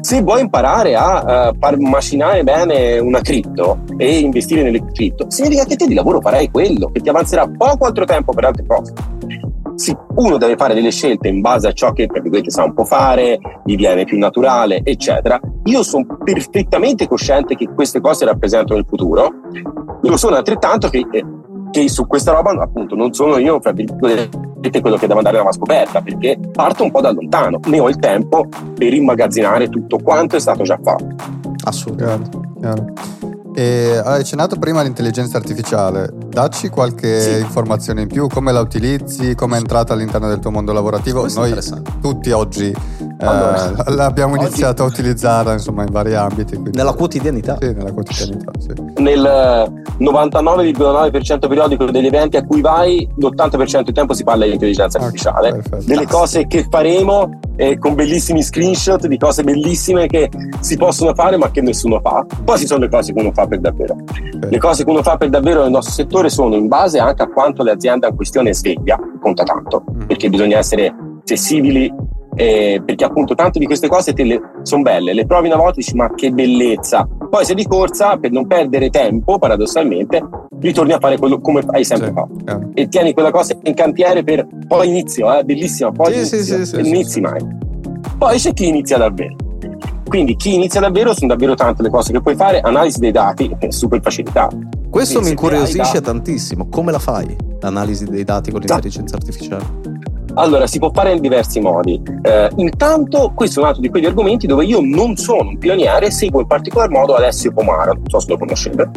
[0.00, 5.76] Se vuoi imparare a uh, macinare bene una cripto e investire nelle cripto, significa che
[5.76, 8.92] te di lavoro farai quello, che ti avanzerà poco altro tempo per altre cose
[9.80, 12.74] sì, uno deve fare delle scelte in base a ciò che tra virgolette sa un
[12.74, 15.40] po' fare, gli viene più naturale, eccetera.
[15.64, 19.30] Io sono perfettamente cosciente che queste cose rappresentano il futuro,
[20.02, 21.24] lo sono altrettanto che, eh,
[21.70, 24.49] che su questa roba appunto non sono io, tra virgolette,
[24.80, 27.96] quello che deve andare alla scoperta, perché parto un po' da lontano, ne ho il
[27.96, 31.06] tempo per immagazzinare tutto quanto è stato già fatto.
[31.64, 32.30] Assolutamente.
[32.30, 32.92] Chiaro, chiaro.
[33.54, 37.40] E hai accennato prima l'intelligenza artificiale, dacci qualche sì.
[37.40, 41.26] informazione in più, come la utilizzi, come è entrata all'interno del tuo mondo lavorativo.
[41.34, 41.54] Noi
[42.00, 42.72] tutti oggi
[43.26, 44.44] allora, eh, l'abbiamo oggi...
[44.44, 46.56] iniziato a utilizzarla insomma, in vari ambiti.
[46.56, 46.76] Quindi...
[46.76, 47.58] Nella quotidianità.
[47.60, 49.02] Sì, nella quotidianità, sì.
[49.02, 49.20] Nel
[49.98, 55.50] 99,9% periodico degli eventi a cui vai, l'80% del tempo si parla di intelligenza artificiale,
[55.50, 61.12] okay, delle cose che faremo eh, con bellissimi screenshot di cose bellissime che si possono
[61.14, 62.24] fare ma che nessuno fa.
[62.44, 63.94] Poi ci sono le cose che uno fa per davvero.
[63.94, 64.50] Okay.
[64.50, 67.28] Le cose che uno fa per davvero nel nostro settore sono in base anche a
[67.28, 70.06] quanto l'azienda in questione sveglia, conta tanto, mm.
[70.06, 71.92] perché bisogna essere accessibili
[72.34, 74.14] eh, perché appunto tante di queste cose
[74.62, 78.16] sono belle, le provi una volta e dici ma che bellezza, poi sei di corsa
[78.16, 80.22] per non perdere tempo paradossalmente
[80.60, 82.68] ritorni a fare quello come hai sempre sì, fatto yeah.
[82.74, 86.76] e tieni quella cosa in cantiere per poi inizio, eh, bellissima, poi sì, inizio, sì,
[86.76, 87.58] non inizi mai.
[88.16, 89.36] Poi c'è chi inizia davvero.
[90.10, 93.48] Quindi chi inizia davvero sono davvero tante le cose che puoi fare, analisi dei dati
[93.60, 94.48] è super facilità.
[94.90, 99.64] Questo Quindi mi incuriosisce tantissimo, come la fai l'analisi dei dati con l'intelligenza artificiale?
[100.34, 102.02] Allora, si può fare in diversi modi.
[102.22, 106.10] Eh, intanto, questo è un altro di quegli argomenti dove io non sono un pioniere,
[106.10, 108.90] seguo in particolar modo Alessio Pomara, non so se lo conoscete,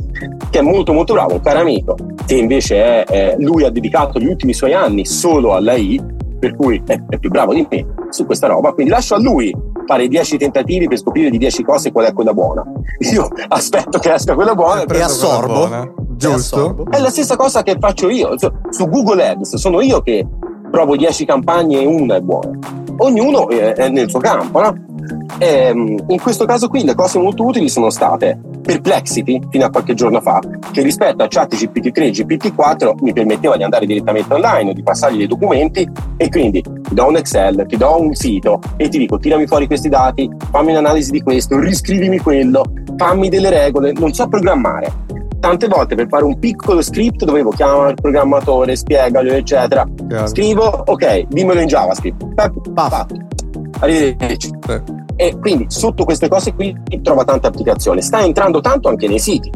[0.49, 1.95] che è molto molto bravo, un caro amico,
[2.26, 6.01] che invece è, eh, lui ha dedicato gli ultimi suoi anni solo all'AI,
[6.39, 9.53] per cui è, è più bravo di me su questa roba, quindi lascio a lui
[9.86, 12.63] fare 10 tentativi per scoprire di 10 cose qual è quella buona.
[13.11, 16.86] Io aspetto che esca quella buona e assorbo Giusto.
[16.89, 18.36] È la stessa cosa che faccio io.
[18.69, 20.25] Su Google Ads sono io che
[20.74, 22.49] provo 10 campagne e una è buona.
[22.97, 24.76] Ognuno è nel suo campo, no?
[25.38, 29.69] E, ehm, in questo caso qui le cose molto utili sono state Perplexity fino a
[29.69, 30.39] qualche giorno fa,
[30.71, 35.17] che rispetto a chat GPT-3 e GPT-4 mi permetteva di andare direttamente online, di passargli
[35.17, 39.19] dei documenti e quindi ti do un Excel, ti do un sito e ti dico
[39.19, 42.63] tirami fuori questi dati, fammi un'analisi di questo, riscrivimi quello,
[42.97, 44.91] fammi delle regole, non so programmare.
[45.44, 49.86] Tante volte per fare un piccolo script dovevo chiamare il programmatore, spiegarlo, eccetera.
[50.08, 50.28] Chiaro.
[50.28, 52.26] Scrivo, ok, dimmelo in JavaScript.
[52.74, 53.16] Fatto.
[53.82, 54.50] Arrivederci.
[54.66, 58.02] Sì e quindi sotto queste cose qui trova tante applicazioni.
[58.02, 59.52] Sta entrando tanto anche nei siti,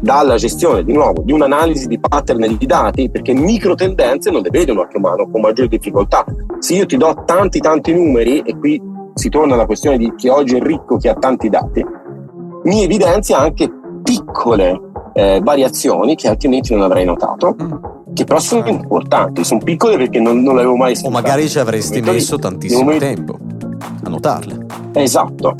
[0.00, 4.48] dalla gestione di nuovo di un'analisi di pattern di dati, perché micro tendenze non le
[4.50, 6.24] vede un occhio umano con maggiore difficoltà.
[6.58, 8.80] Se io ti do tanti tanti numeri, e qui
[9.12, 11.84] si torna alla questione di chi oggi è ricco, chi ha tanti dati,
[12.64, 13.70] mi evidenzia anche
[14.02, 14.87] piccole
[15.18, 17.56] eh, variazioni che altrimenti non avrei notato.
[17.60, 17.72] Mm.
[18.14, 21.16] Che però sono importanti, sono piccole perché non, non le avevo mai sentite.
[21.16, 23.38] O magari ci avresti messo tantissimo momenti, tempo
[24.04, 24.66] a notarle.
[24.92, 25.54] Esatto.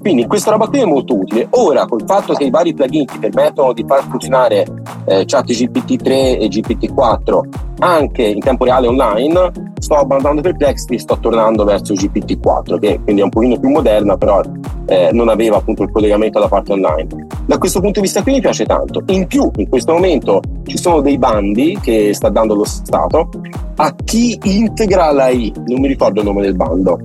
[0.00, 1.46] Quindi questa roba qui è molto utile.
[1.50, 4.66] Ora, col fatto che i vari plugin ti permettono di far funzionare
[5.04, 7.40] eh, chat GPT-3 e GPT-4
[7.78, 9.52] anche in tempo reale online,
[9.82, 14.16] sto abbandonando Perplexity e sto tornando verso GPT-4, che quindi è un pochino più moderna,
[14.16, 14.40] però
[14.86, 17.08] eh, non aveva appunto il collegamento alla parte online.
[17.44, 19.02] Da questo punto di vista qui mi piace tanto.
[19.08, 23.28] In più, in questo momento ci sono dei bandi che sta dando lo Stato
[23.76, 27.00] a chi integra l'AI, non mi ricordo il nome del bando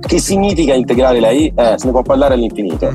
[0.00, 1.52] che significa integrare la I?
[1.54, 2.90] Eh, se ne può parlare all'infinito.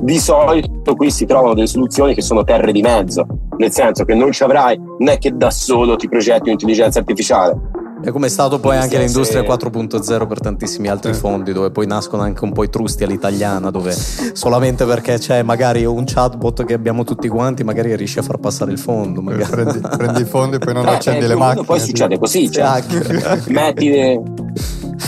[0.00, 3.26] Di solito qui si trovano delle soluzioni che sono terre di mezzo,
[3.56, 7.56] nel senso che non ci avrai, non è che da solo ti progetti un'intelligenza artificiale.
[8.04, 12.22] E come è stato poi anche l'industria 4.0 per tantissimi altri fondi, dove poi nascono
[12.22, 17.04] anche un po' i trusti all'italiana, dove solamente perché c'è magari un chatbot che abbiamo
[17.04, 19.22] tutti quanti, magari riesci a far passare il fondo.
[19.22, 19.50] Magari.
[19.50, 21.64] Prendi, prendi i fondi e poi non eh, accendi eh, le macchine.
[21.64, 22.82] Poi succede così, cioè,
[23.48, 24.22] metti, le,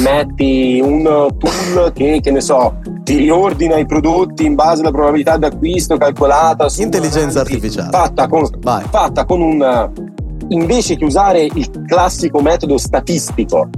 [0.00, 1.02] metti un
[1.38, 6.68] tool che, che ne so, ti riordina i prodotti in base alla probabilità d'acquisto calcolata
[6.68, 10.16] su intelligenza artificiale fatta con, fatta con un
[10.48, 13.68] invece che usare il classico metodo statistico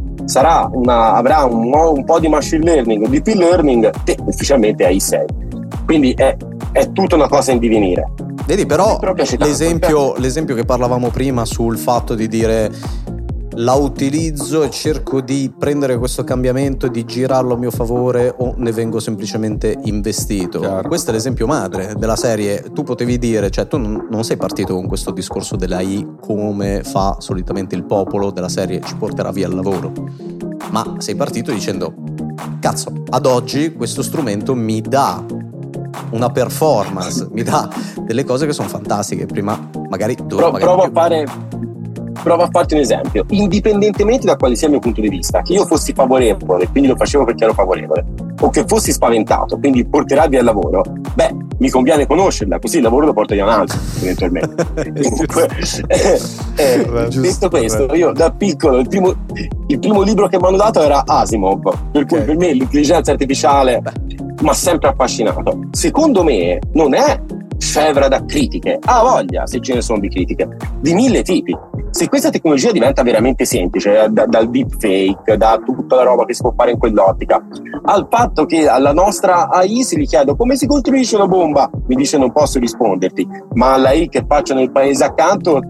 [0.72, 5.24] una, avrà un, un, po' di machine learning o deep learning te ufficialmente hai 6
[5.90, 6.36] quindi è,
[6.70, 8.12] è tutta una cosa in divenire.
[8.46, 9.00] Vedi però
[9.38, 12.70] l'esempio, l'esempio che parlavamo prima sul fatto di dire
[13.60, 18.54] la utilizzo e cerco di prendere questo cambiamento e di girarlo a mio favore o
[18.56, 20.60] ne vengo semplicemente investito.
[20.60, 20.88] Chiaro.
[20.88, 22.62] Questo è l'esempio madre della serie.
[22.72, 27.74] Tu potevi dire, cioè tu non sei partito con questo discorso dell'AI come fa solitamente
[27.74, 29.92] il popolo della serie ci porterà via il lavoro,
[30.70, 31.92] ma sei partito dicendo,
[32.60, 35.22] cazzo, ad oggi questo strumento mi dà
[36.12, 37.68] una performance, mi dà
[38.04, 39.26] delle cose che sono fantastiche.
[39.26, 40.36] Prima magari tu...
[40.36, 41.26] Pro, magari provo a fare
[42.22, 45.52] provo a farti un esempio, indipendentemente da quale sia il mio punto di vista, che
[45.52, 48.04] io fossi favorevole, quindi lo facevo perché ero favorevole,
[48.40, 50.82] o che fossi spaventato, quindi porterà via il lavoro,
[51.14, 54.66] beh, mi conviene conoscerla, così il lavoro lo porta via un altro, eventualmente.
[55.02, 55.48] Comunque,
[55.86, 56.20] eh,
[56.56, 59.14] eh, detto questo, io da piccolo, il primo,
[59.66, 62.24] il primo libro che mi hanno dato era Asimov, per cui okay.
[62.24, 63.82] per me l'intelligenza artificiale
[64.40, 65.68] mi ha sempre affascinato.
[65.72, 67.20] Secondo me non è
[67.60, 71.56] scevra da critiche, ha voglia se ce ne sono di critiche, di mille tipi.
[71.90, 76.40] Se questa tecnologia diventa veramente semplice, da, dal deepfake, da tutta la roba che si
[76.40, 77.44] può fare in quell'ottica,
[77.84, 81.96] al fatto che alla nostra AI se gli chiedo come si costruisce una bomba, mi
[81.96, 85.60] dice non posso risponderti, ma all'AI che faccio nel paese accanto,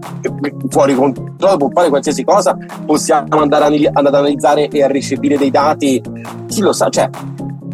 [0.69, 6.01] fuori controllo, può fare qualsiasi cosa, possiamo andare ad analizzare e a recepire dei dati,
[6.47, 7.09] chi lo sa, cioè...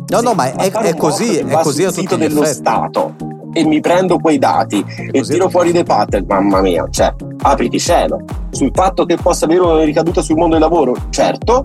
[0.10, 2.56] No, no, ma è, è così, è così a tutti gli dello effetti.
[2.56, 7.80] Stato e mi prendo quei dati e tiro fuori dei pattern, mamma mia, cioè, apriti
[7.80, 8.24] cielo.
[8.52, 11.64] Sul fatto che possa avere una ricaduta sul mondo del lavoro, certo,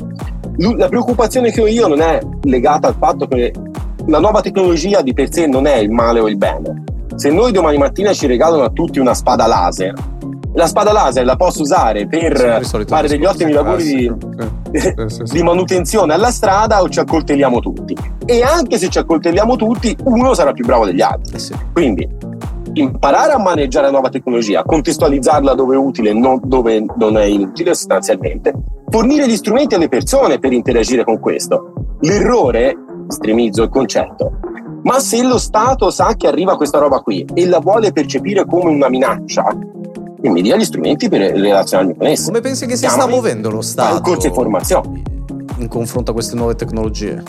[0.57, 3.53] la preoccupazione che ho io non è legata al fatto che
[4.07, 6.85] la nuova tecnologia di per sé non è il male o il bene.
[7.15, 9.95] Se noi domani mattina ci regalano a tutti una spada laser,
[10.55, 14.13] la spada laser la posso usare per fare degli ottimi lavori di,
[14.73, 17.97] di, manutenzione alla strada o ci accoltelliamo tutti.
[18.25, 21.37] E anche se ci accoltelliamo tutti, uno sarà più bravo degli altri.
[21.37, 22.09] Eh Quindi
[22.75, 27.75] imparare a maneggiare la nuova tecnologia, contestualizzarla dove è utile, non dove non è inutile
[27.75, 28.55] sostanzialmente,
[28.89, 31.73] fornire gli strumenti alle persone per interagire con questo.
[32.01, 32.75] L'errore,
[33.09, 34.33] estremizzo il concetto,
[34.85, 38.71] ma se lo Stato sa che arriva questa roba qui e la vuole percepire come
[38.71, 39.45] una minaccia,
[40.23, 42.27] e mi dia gli strumenti per relazionarmi con essa.
[42.27, 43.97] Come pensi che si sta muovendo lo Stato?
[43.97, 45.03] Un corso di formazione.
[45.59, 47.23] In confronto a queste nuove tecnologie?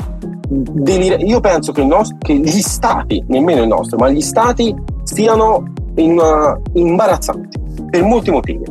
[1.25, 4.73] Io penso che, nostro, che, gli stati, nemmeno il nostro, ma gli stati
[5.03, 5.63] stiano
[5.95, 8.63] in una, imbarazzanti per molti motivi.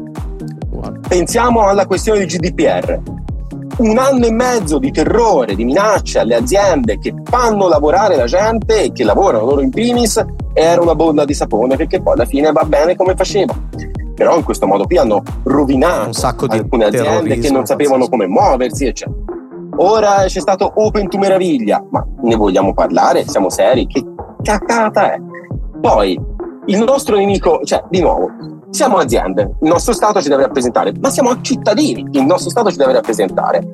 [1.09, 3.01] Pensiamo alla questione di GDPR.
[3.79, 8.85] Un anno e mezzo di terrore, di minacce alle aziende che fanno lavorare la gente
[8.85, 12.53] e che lavorano loro in primis era una bolla di sapone perché poi alla fine
[12.53, 13.55] va bene come faceva.
[14.23, 18.07] Però in questo modo qui hanno rovinato Un sacco di alcune aziende che non sapevano
[18.07, 19.17] come muoversi, eccetera.
[19.79, 23.27] Ora c'è stato Open to Meraviglia, ma ne vogliamo parlare?
[23.27, 23.85] Siamo seri?
[23.89, 24.01] Che
[24.41, 25.21] cacata è?
[25.81, 26.17] Poi
[26.67, 28.31] il nostro nemico, cioè di nuovo,
[28.71, 32.77] siamo aziende, il nostro Stato ci deve rappresentare, ma siamo cittadini, il nostro Stato ci
[32.77, 33.69] deve rappresentare.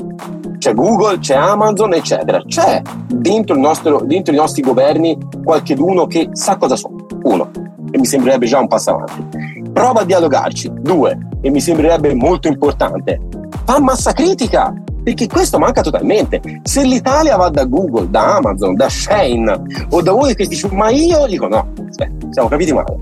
[0.57, 2.43] C'è Google, c'è Amazon, eccetera.
[2.47, 7.05] C'è dentro, il nostro, dentro i nostri governi qualcheduno che sa cosa sono.
[7.25, 7.51] Uno,
[7.91, 9.48] e mi sembrerebbe già un passo avanti.
[9.79, 10.73] Prova a dialogarci.
[10.81, 13.21] Due, e mi sembrerebbe molto importante,
[13.65, 14.75] fa massa critica.
[15.05, 16.41] Perché questo manca totalmente.
[16.65, 20.91] Se l'Italia va da Google, da Amazon, da Shane o da di questi, dice, ma
[20.91, 22.97] io dico no, aspetta, siamo capiti male.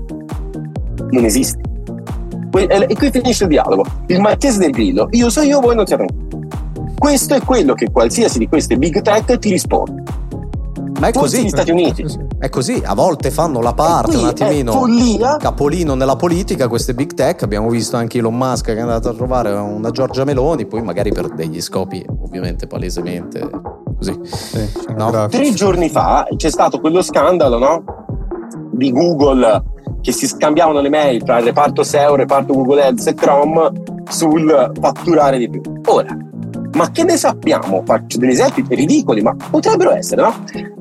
[1.09, 1.59] Non esiste.
[2.51, 3.83] E qui finisce il dialogo.
[4.05, 6.05] Il marchese del grillo, io so io, voi non siete.
[6.95, 10.03] Questo è quello che qualsiasi di queste big tech ti risponde.
[10.99, 11.45] Ma è Forse così.
[11.45, 12.05] gli Stati Uniti.
[12.39, 14.85] È così, a volte fanno la parte un attimino
[15.37, 19.13] capolino nella politica, queste big tech, abbiamo visto anche Elon Musk che è andato a
[19.13, 23.47] trovare una Giorgia Meloni, poi magari per degli scopi ovviamente palesemente
[23.97, 24.19] così.
[24.23, 25.27] Sì, No.
[25.29, 27.83] Tre giorni fa c'è stato quello scandalo, no?
[28.71, 29.63] Di Google
[30.01, 33.71] che si scambiavano le mail tra il reparto SEO, il reparto Google Ads e Chrome
[34.09, 35.61] sul fatturare di più.
[35.85, 36.15] Ora,
[36.73, 37.83] ma che ne sappiamo?
[37.85, 40.33] Faccio degli esempi ridicoli, ma potrebbero essere, no?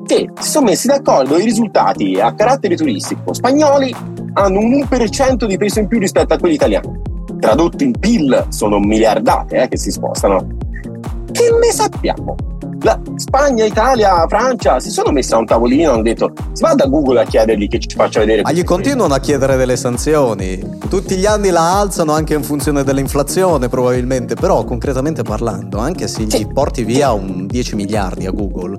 [0.06, 3.92] Che si sono messi d'accordo i risultati a carattere turistico spagnoli
[4.34, 7.02] hanno un 1% di peso in più rispetto a quelli italiani.
[7.40, 10.46] Tradotto in PIL sono miliardate eh, che si spostano.
[11.32, 12.36] Che ne sappiamo?
[12.82, 16.74] La Spagna, Italia, Francia si sono messi a un tavolino e hanno detto si va
[16.74, 20.62] da Google a chiedergli che ci faccia vedere Ma gli continuano a chiedere delle sanzioni.
[20.88, 24.36] Tutti gli anni la alzano anche in funzione dell'inflazione, probabilmente.
[24.36, 28.78] Però, concretamente parlando, anche se gli porti via un 10 miliardi a Google,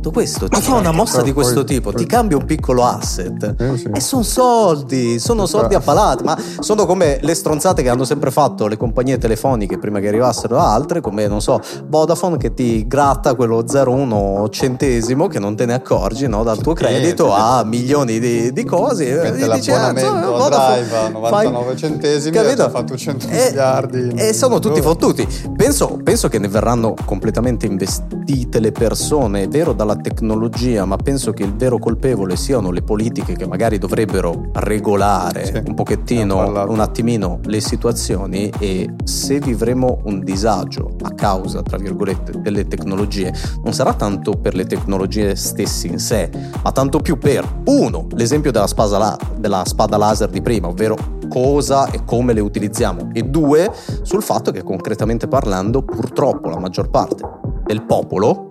[0.00, 2.84] tutto questo ti fa una mossa di questo poi- tipo, poi- ti cambia un piccolo
[2.86, 3.54] asset.
[3.74, 3.90] Sì, sì.
[3.92, 8.30] E sono soldi, sono soldi a palate, ma sono come le stronzate che hanno sempre
[8.30, 13.34] fatto le compagnie telefoniche prima che arrivassero altre, come non so, Vodafone che ti gratta
[13.34, 17.34] quello 0,1 centesimo che non te ne accorgi no, dal tuo credito sì.
[17.36, 19.20] a milioni di, di cose.
[19.20, 22.64] e dici, ah, so, a Vodafone, Drive a 99 centesimi e capito?
[22.64, 25.28] ha fatto 100 E- miliardi in- E sono tutti fottuti.
[25.54, 31.32] Penso, penso che ne verranno completamente investite le persone, è vero dalla tecnologia, ma penso
[31.32, 36.80] che il vero colpevole siano le politiche che magari dovrebbero regolare Sì, un pochettino, un
[36.80, 43.32] attimino le situazioni e se vivremo un disagio a causa, tra virgolette, delle tecnologie,
[43.62, 46.30] non sarà tanto per le tecnologie stesse in sé,
[46.62, 51.18] ma tanto più per uno, l'esempio della spada, la- della spada laser di prima, ovvero
[51.28, 53.72] cosa e come le utilizziamo e due
[54.02, 57.22] sul fatto che concretamente parlando purtroppo la maggior parte
[57.64, 58.49] del popolo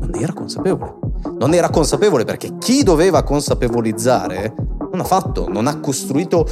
[0.00, 0.94] non era consapevole.
[1.38, 4.54] Non era consapevole perché chi doveva consapevolizzare
[4.90, 6.46] non ha fatto, non ha costruito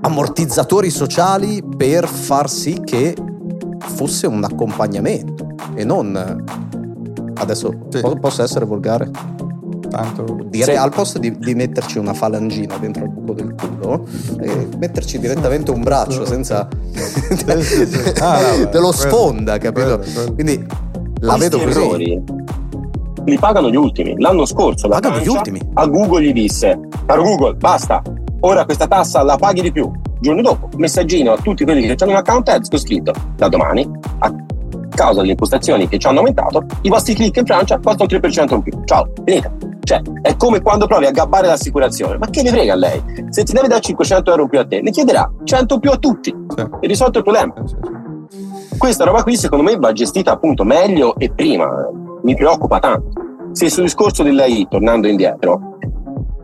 [0.00, 3.14] ammortizzatori sociali per far sì che
[3.80, 6.44] fosse un accompagnamento e non
[7.34, 8.00] adesso Sì.
[8.00, 9.10] po- posso essere volgare
[9.88, 10.38] Tanto...
[10.48, 10.78] dire Sì.
[10.78, 14.06] al posto di, di metterci una falangina dentro il buco del culo
[14.78, 18.12] metterci direttamente un braccio senza sì.
[18.20, 20.34] Ah, no, te lo sfonda capito quello- quello.
[20.34, 20.66] quindi
[21.20, 22.22] la Questi vedo così errori
[23.28, 24.14] li pagano gli ultimi.
[24.18, 25.60] L'anno scorso la Pagano gli ultimi.
[25.74, 28.02] a Google gli disse: Caro Google, basta,
[28.40, 29.90] ora questa tassa la paghi di più.
[30.20, 33.88] Giorno dopo, messaggino a tutti quelli che hanno un account ads con scritto: Da domani,
[34.18, 34.34] a
[34.94, 38.62] causa delle impostazioni che ci hanno aumentato, i vostri click in Francia costano 3% in
[38.62, 38.80] più.
[38.84, 39.52] Ciao, finita.
[39.80, 42.18] Cioè, è come quando provi a gabbare l'assicurazione.
[42.18, 43.02] Ma che ne frega a lei?
[43.30, 45.90] Se ti deve dare 500 euro in più a te, ne chiederà 100 in più
[45.90, 46.34] a tutti.
[46.54, 46.66] Sì.
[46.80, 48.07] E risolto il problema sì, sì.
[48.78, 51.68] Questa roba qui secondo me va gestita appunto meglio e prima.
[52.22, 53.10] Mi preoccupa tanto.
[53.52, 55.76] Se sul discorso dell'AI tornando indietro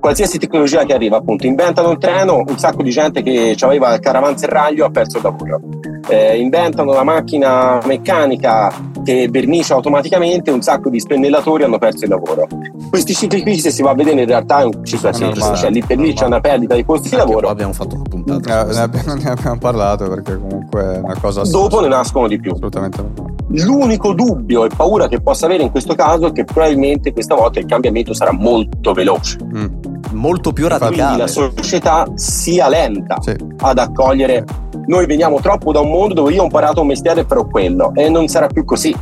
[0.01, 4.01] qualsiasi tecnologia che arriva appunto inventano il treno un sacco di gente che aveva il
[4.01, 5.61] caravanserraglio ha perso il lavoro
[6.07, 8.73] Eh, inventano la macchina meccanica
[9.05, 12.47] che vernicia automaticamente un sacco di spennellatori hanno perso il lavoro.
[12.91, 15.25] Questi cicli qui se si va a vedere in realtà è un ciclo a sé,
[15.25, 17.49] normale, cioè lì per lì c'è una perdita di posti di lavoro.
[17.49, 21.43] abbiamo fatto una puntata Eh, ne, abbiamo, ne abbiamo parlato perché comunque è una cosa
[21.43, 22.53] dopo ne nascono di più.
[22.53, 23.05] Assolutamente.
[23.49, 27.61] L'unico dubbio e paura che possa avere in questo caso è che probabilmente questa volta
[27.61, 29.39] il cambiamento sarà molto veloce.
[29.45, 29.67] Mm,
[30.13, 33.35] molto più Infatti, Quindi radicale la società sia lenta sì.
[33.59, 34.45] ad accogliere.
[34.87, 37.93] Noi veniamo troppo da un mondo dove io ho imparato un mestiere e farò quello
[37.95, 38.95] e non sarà più così.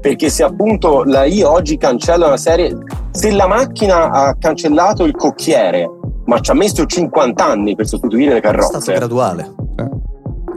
[0.00, 2.76] Perché se appunto la I oggi cancella una serie,
[3.10, 5.90] se la macchina ha cancellato il cocchiere
[6.26, 8.80] ma ci ha messo 50 anni per sostituire le È carrozze.
[8.80, 9.54] stato graduale.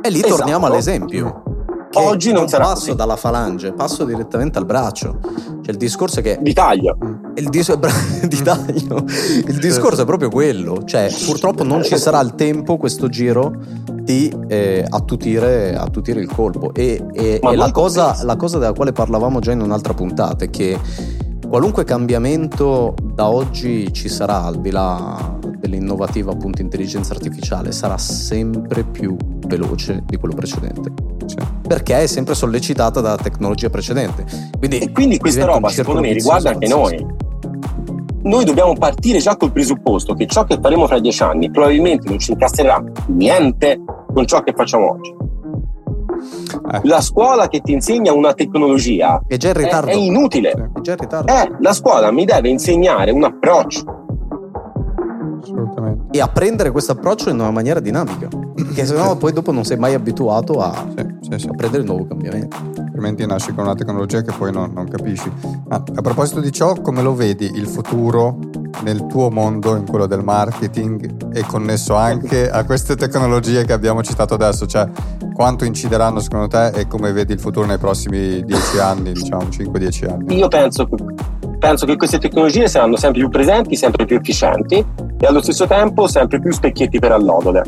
[0.01, 0.35] E lì Esatto.
[0.37, 1.43] torniamo all'esempio.
[1.93, 2.95] Oggi non sarà passo così.
[2.95, 5.19] dalla falange, passo direttamente al braccio.
[5.23, 6.97] Cioè il discorso è che Di taglio.
[7.35, 7.73] il, dis-
[8.27, 9.03] di taglio.
[9.47, 10.83] il discorso è proprio quello.
[10.83, 13.53] Cioè, purtroppo non ci sarà il tempo, questo giro,
[14.01, 16.73] di eh, attutire, attutire il colpo.
[16.73, 20.49] E, e- e la, cosa, la cosa della quale parlavamo già in un'altra puntata è
[20.49, 20.77] che
[21.47, 28.83] qualunque cambiamento da oggi ci sarà, al di là dell'innovativa appunto intelligenza artificiale, sarà sempre
[28.83, 29.15] più
[29.47, 31.17] veloce di quello precedente.
[31.29, 31.35] Sì.
[31.67, 34.25] Perché è sempre sollecitata dalla tecnologia precedente.
[34.57, 37.05] Quindi, E quindi questa roba, secondo me, riguarda anche noi.
[38.21, 42.19] Noi dobbiamo partire già col presupposto che ciò che faremo fra dieci anni probabilmente non
[42.19, 43.79] ci incasserà niente
[44.13, 45.15] con ciò che facciamo oggi.
[46.73, 46.81] Eh.
[46.83, 49.89] La scuola che ti insegna una tecnologia È già in è, ritardo.
[49.89, 50.51] è inutile.
[50.55, 50.79] Sì.
[50.79, 51.33] È già in ritardo.
[51.33, 53.98] Eh, la scuola mi deve insegnare un approccio.
[55.41, 56.17] Assolutamente.
[56.17, 58.27] E apprendere questo approccio in una maniera dinamica.
[58.55, 61.47] Perché sennò poi dopo non sei mai abituato a, Sì, sì, sì.
[61.47, 62.57] a prendere il nuovo cambiamento.
[62.79, 65.31] altrimenti nasci con una tecnologia che poi non, non capisci.
[65.69, 68.37] Ah, a proposito di ciò, come lo vedi il futuro
[68.83, 74.03] nel tuo mondo, in quello del marketing, è connesso anche a queste tecnologie che abbiamo
[74.03, 74.65] citato adesso?
[74.65, 74.87] Cioè,
[75.33, 80.09] quanto incideranno secondo te e come vedi il futuro nei prossimi 10 anni, diciamo 5-10
[80.11, 80.37] anni?
[80.37, 81.03] Io penso che,
[81.57, 84.85] penso che queste tecnologie saranno sempre più presenti, sempre più efficienti
[85.19, 87.63] e allo stesso tempo sempre più specchietti per allodole.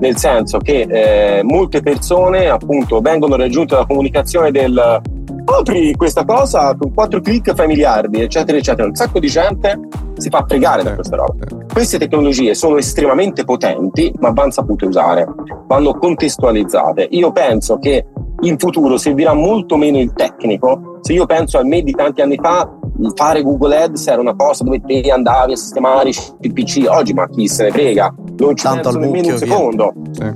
[0.00, 5.02] Nel senso che eh, molte persone appunto vengono raggiunte dalla comunicazione del
[5.44, 8.86] apri questa cosa con quattro clic fai miliardi, eccetera, eccetera.
[8.88, 9.78] Un sacco di gente
[10.16, 11.44] si fa fregare da questa roba.
[11.72, 15.26] Queste tecnologie sono estremamente potenti, ma vanno sapute usare,
[15.66, 17.08] vanno contestualizzate.
[17.10, 18.06] Io penso che
[18.40, 20.93] in futuro servirà molto meno il tecnico.
[21.04, 22.66] Se io penso al me di tanti anni fa,
[23.14, 26.08] fare Google Ads era una cosa dove te andavi a sistemare
[26.40, 26.86] il PC.
[26.88, 28.14] Oggi, ma chi se ne frega?
[28.38, 30.32] Non ci Tanto penso nemmeno un secondo Sì.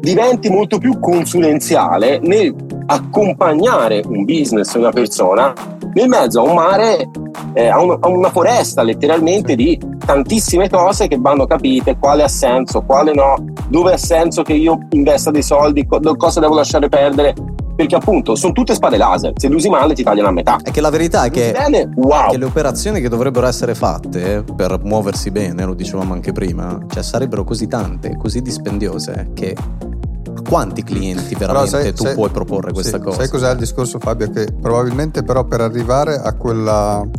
[0.00, 2.52] diventi molto più consulenziale nel
[2.86, 5.52] accompagnare un business, una persona,
[5.94, 7.08] nel mezzo a un mare,
[7.52, 12.28] eh, a, un- a una foresta letteralmente di tantissime cose che vanno capite, quale ha
[12.28, 13.36] senso, quale no,
[13.68, 17.34] dove ha senso che io investa dei soldi, co- cosa devo lasciare perdere,
[17.82, 20.58] perché appunto sono tutte spade laser, se le usi male ti tagliano a metà.
[20.62, 22.30] È che la verità è che, bene, wow!
[22.30, 27.02] che le operazioni che dovrebbero essere fatte per muoversi bene, lo dicevamo anche prima, cioè
[27.02, 32.72] sarebbero così tante, così dispendiose che a quanti clienti veramente sai- tu sai- puoi proporre
[32.72, 33.16] questa sì, cosa?
[33.18, 34.30] Sai cos'è il discorso Fabio?
[34.30, 37.10] Che probabilmente però per arrivare a quel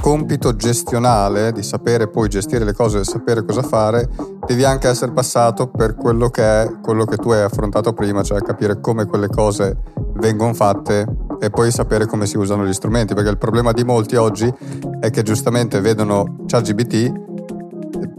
[0.00, 4.08] compito gestionale di sapere poi gestire le cose e sapere cosa fare,
[4.46, 8.40] devi anche essere passato per quello che è quello che tu hai affrontato prima, cioè
[8.40, 9.76] capire come quelle cose
[10.20, 11.06] vengono fatte
[11.40, 14.52] e poi sapere come si usano gli strumenti, perché il problema di molti oggi
[15.00, 17.28] è che giustamente vedono ChatGPT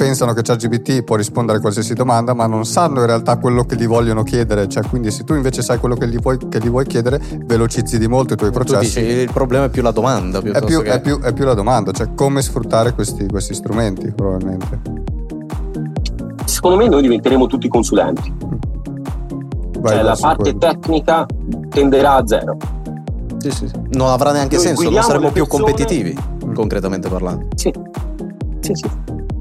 [0.02, 3.76] pensano che ChatGPT può rispondere a qualsiasi domanda, ma non sanno in realtà quello che
[3.76, 4.68] gli vogliono chiedere.
[4.68, 8.00] Cioè, quindi, se tu invece sai quello che gli vuoi, che gli vuoi chiedere, velocizzi
[8.00, 9.00] di molto i tuoi tu processi.
[9.00, 10.90] dici il problema è più la domanda è, più, che...
[10.90, 14.82] è, più, è più la domanda, cioè come sfruttare questi, questi strumenti, probabilmente.
[16.46, 18.34] Secondo me noi diventeremo tutti consulenti,
[19.82, 20.58] Vai cioè la parte quello.
[20.58, 21.26] tecnica
[21.70, 22.58] tenderà a zero.
[23.38, 23.74] Sì, sì, sì.
[23.94, 26.18] Non avrà neanche Noi senso, non saremo più persone- competitivi,
[26.54, 27.48] concretamente parlando.
[27.56, 27.74] Sì,
[28.60, 28.90] sì, sì.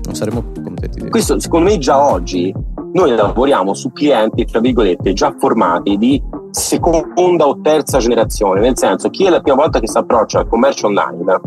[0.05, 1.11] Non saremo più competitivi.
[1.11, 2.55] Questo secondo me già oggi
[2.93, 6.21] noi lavoriamo su clienti, tra virgolette, già formati di
[6.51, 10.49] seconda o terza generazione, nel senso chi è la prima volta che si approccia al
[10.49, 11.41] commercio online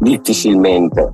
[0.00, 1.10] difficilmente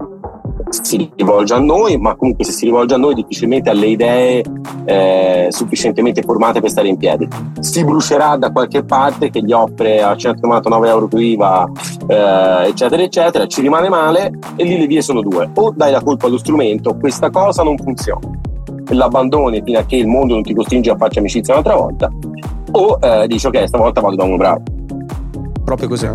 [0.69, 4.45] si rivolge a noi, ma comunque se si rivolge a noi difficilmente ha le idee
[4.85, 7.29] eh, sufficientemente formate per stare in piedi.
[7.61, 11.71] Si brucerà da qualche parte che gli offre a 199 euro più IVA,
[12.07, 15.49] eh, eccetera, eccetera, ci rimane male e lì le vie sono due.
[15.55, 18.29] O dai la colpa allo strumento, questa cosa non funziona,
[18.89, 22.11] l'abbandoni fino a che il mondo non ti costringe a farci amicizia un'altra volta,
[22.73, 24.63] o eh, dici ok, stavolta vado da uno bravo.
[25.65, 26.09] Proprio così.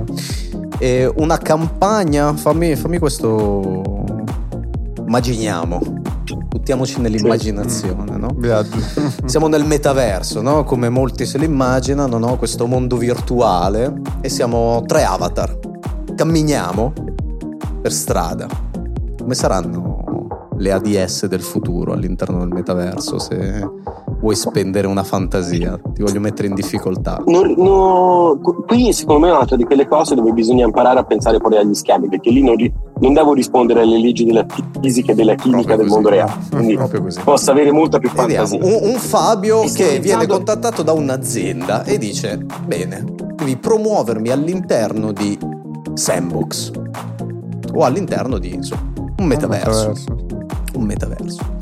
[0.80, 4.01] E una campagna, fammi, fammi questo.
[5.12, 5.82] Immaginiamo.
[6.48, 8.34] Buttiamoci nell'immaginazione, no?
[9.26, 10.64] Siamo nel metaverso, no?
[10.64, 12.38] Come molti se lo immaginano, no?
[12.38, 15.60] Questo mondo virtuale e siamo tre avatar.
[16.16, 16.94] Camminiamo
[17.82, 18.48] per strada.
[19.20, 23.70] Come saranno le ADS del futuro all'interno del metaverso se
[24.22, 25.80] vuoi spendere una fantasia?
[25.94, 27.22] Ti voglio mettere in difficoltà.
[27.26, 31.38] No, qu- qui secondo me è un'altra di quelle cose dove bisogna imparare a pensare
[31.40, 34.46] fuori dagli schemi, perché lì non, ri- non devo rispondere alle leggi della
[34.82, 35.94] fisica e della chimica Proprio del così.
[35.94, 37.20] mondo reale, quindi Proprio così.
[37.24, 38.78] posso avere molta più Vediamo, fantasia.
[38.80, 43.04] un, un Fabio che viene pensando- contattato da un'azienda e dice: Bene,
[43.36, 45.38] devi promuovermi all'interno di
[45.94, 46.72] Sandbox
[47.74, 49.94] o all'interno di insomma, un metaverso.
[50.74, 51.42] Un metaverso.
[51.42, 51.61] ah,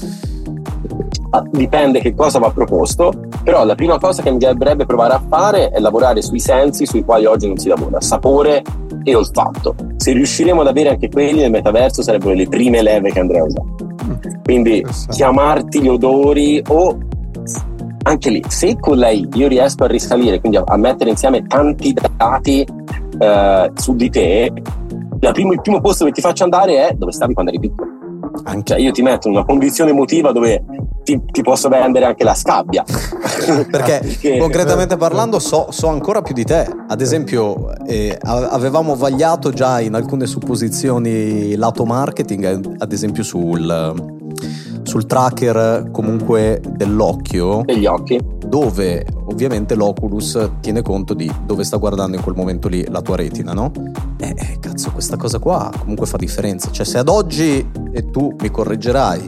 [1.52, 3.12] dipende che cosa va proposto,
[3.44, 7.04] però la prima cosa che mi piacerebbe provare a fare è lavorare sui sensi sui
[7.04, 8.64] quali oggi non si lavora, sapore
[9.04, 9.76] e olfatto.
[9.98, 13.44] Se riusciremo ad avere anche quelli nel metaverso sarebbero le prime leve che andrei a
[13.44, 13.68] usare.
[14.06, 14.42] Mm.
[14.44, 16.98] Quindi chiamarti gli odori o
[18.04, 22.66] anche lì, se con lei io riesco a risalire, quindi a, mettere insieme tanti dati
[23.20, 24.52] eh, su di te,
[25.32, 27.92] primo, il primo posto che ti faccio andare è dove stavi quando eri piccolo.
[28.44, 28.74] Anche.
[28.74, 30.64] Cioè io ti metto in una condizione emotiva dove
[31.10, 32.84] ti, ti posso vendere anche la scabbia.
[33.70, 36.68] Perché, Perché concretamente parlando so, so, ancora più di te.
[36.88, 44.18] Ad esempio eh, avevamo vagliato già in alcune supposizioni lato marketing, ad esempio sul
[44.84, 47.62] sul tracker comunque dell'occhio.
[47.64, 48.20] Degli occhi.
[48.46, 53.16] Dove ovviamente l'Oculus tiene conto di dove sta guardando in quel momento lì la tua
[53.16, 53.72] retina, no?
[54.18, 56.72] Eh, eh, cazzo, questa cosa qua comunque fa differenza.
[56.72, 59.26] Cioè, se ad oggi, e tu mi correggerai,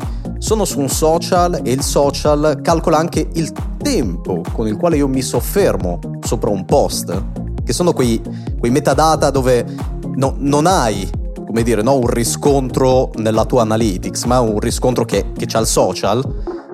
[0.52, 5.08] sono su un social e il social calcola anche il tempo con il quale io
[5.08, 7.24] mi soffermo sopra un post,
[7.64, 8.22] che sono quei,
[8.60, 9.66] quei metadata dove
[10.16, 11.10] no, non hai
[11.45, 15.68] come dire, no, un riscontro nella tua analytics, ma un riscontro che, che c'ha il
[15.68, 16.22] social.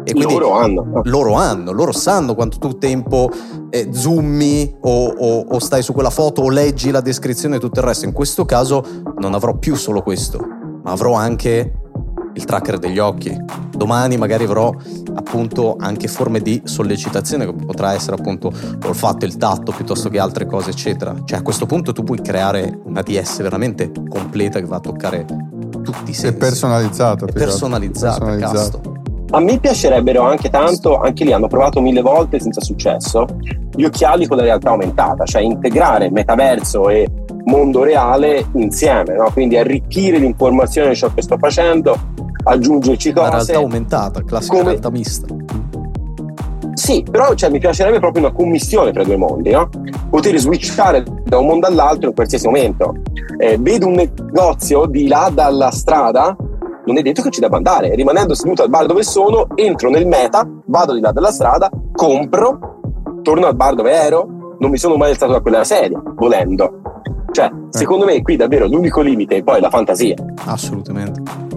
[0.03, 1.01] E quindi loro hanno.
[1.03, 3.30] Loro hanno, loro sanno quanto tu tempo
[3.69, 7.80] eh, zoomi o, o, o, stai su quella foto o leggi la descrizione e tutto
[7.80, 8.05] il resto.
[8.05, 8.84] In questo caso
[9.19, 10.39] non avrò più solo questo,
[10.82, 11.73] ma avrò anche
[12.38, 13.35] il tracker degli occhi.
[13.75, 14.73] Domani magari avrò
[15.15, 20.45] appunto anche forme di sollecitazione che potrà essere appunto l'olfatto, il tatto piuttosto che altre
[20.45, 21.15] cose eccetera.
[21.25, 25.25] Cioè a questo punto tu puoi creare una DS veramente completa che va a toccare
[25.83, 26.27] tutti i sensi.
[26.27, 27.25] È personalizzato.
[27.25, 28.95] È personalizzata, personalizzato.
[29.31, 33.25] A me piacerebbero anche tanto, anche lì hanno provato mille volte senza successo,
[33.75, 37.09] gli occhiali con la realtà aumentata, cioè integrare metaverso e
[37.43, 39.29] mondo reale insieme, no?
[39.31, 41.97] quindi arricchire l'informazione di ciò che sto facendo,
[42.47, 43.25] aggiungerci cose.
[43.25, 44.69] La realtà aumentata, classica come...
[44.69, 45.27] realtà mista.
[46.73, 49.67] Sì, però cioè, mi piacerebbe proprio una commissione tra i due mondi, no?
[50.09, 52.95] poter switchare da un mondo all'altro in qualsiasi momento.
[53.39, 56.35] Eh, vedo un negozio di là dalla strada,
[56.85, 60.07] non è detto che ci debba andare, rimanendo seduto al bar dove sono, entro nel
[60.07, 62.79] meta, vado di là dalla strada, compro,
[63.21, 66.81] torno al bar dove ero, non mi sono mai alzato da quella sedia, volendo.
[67.31, 70.15] Cioè, secondo me qui davvero l'unico limite è poi la fantasia.
[70.45, 71.07] Assolutamente.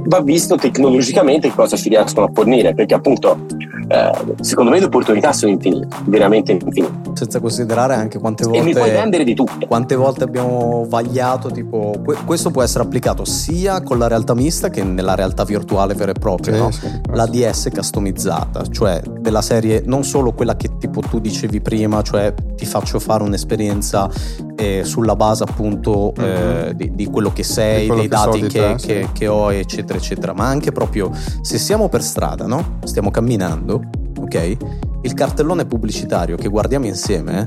[0.05, 3.47] Va visto tecnologicamente cosa ci riescono a fornire, perché appunto
[3.91, 7.11] eh, secondo me le opportunità sono infinite, veramente infinite.
[7.15, 8.61] Senza considerare anche quante volte...
[8.61, 9.67] E mi puoi vendere di tutto.
[9.67, 11.95] Quante volte abbiamo vagliato, tipo,
[12.25, 16.15] questo può essere applicato sia con la realtà mista che nella realtà virtuale vera e
[16.15, 16.71] propria, sì, no?
[16.71, 22.03] sì, la DS customizzata, cioè della serie non solo quella che tipo tu dicevi prima,
[22.03, 24.11] cioè ti faccio fare un'esperienza
[24.57, 26.68] eh, sulla base appunto mm-hmm.
[26.68, 29.12] eh, di, di, quello che sei, quello dei che dati so che, te, che, sì.
[29.12, 31.12] che ho, eccetera, eccetera, ma anche proprio
[31.43, 32.78] se siamo per strada, no?
[32.83, 33.83] Stiamo camminando
[34.31, 34.57] ok?
[35.03, 37.47] Il cartellone pubblicitario che guardiamo insieme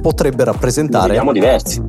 [0.00, 1.08] potrebbe rappresentare...
[1.08, 1.82] Vediamo diversi.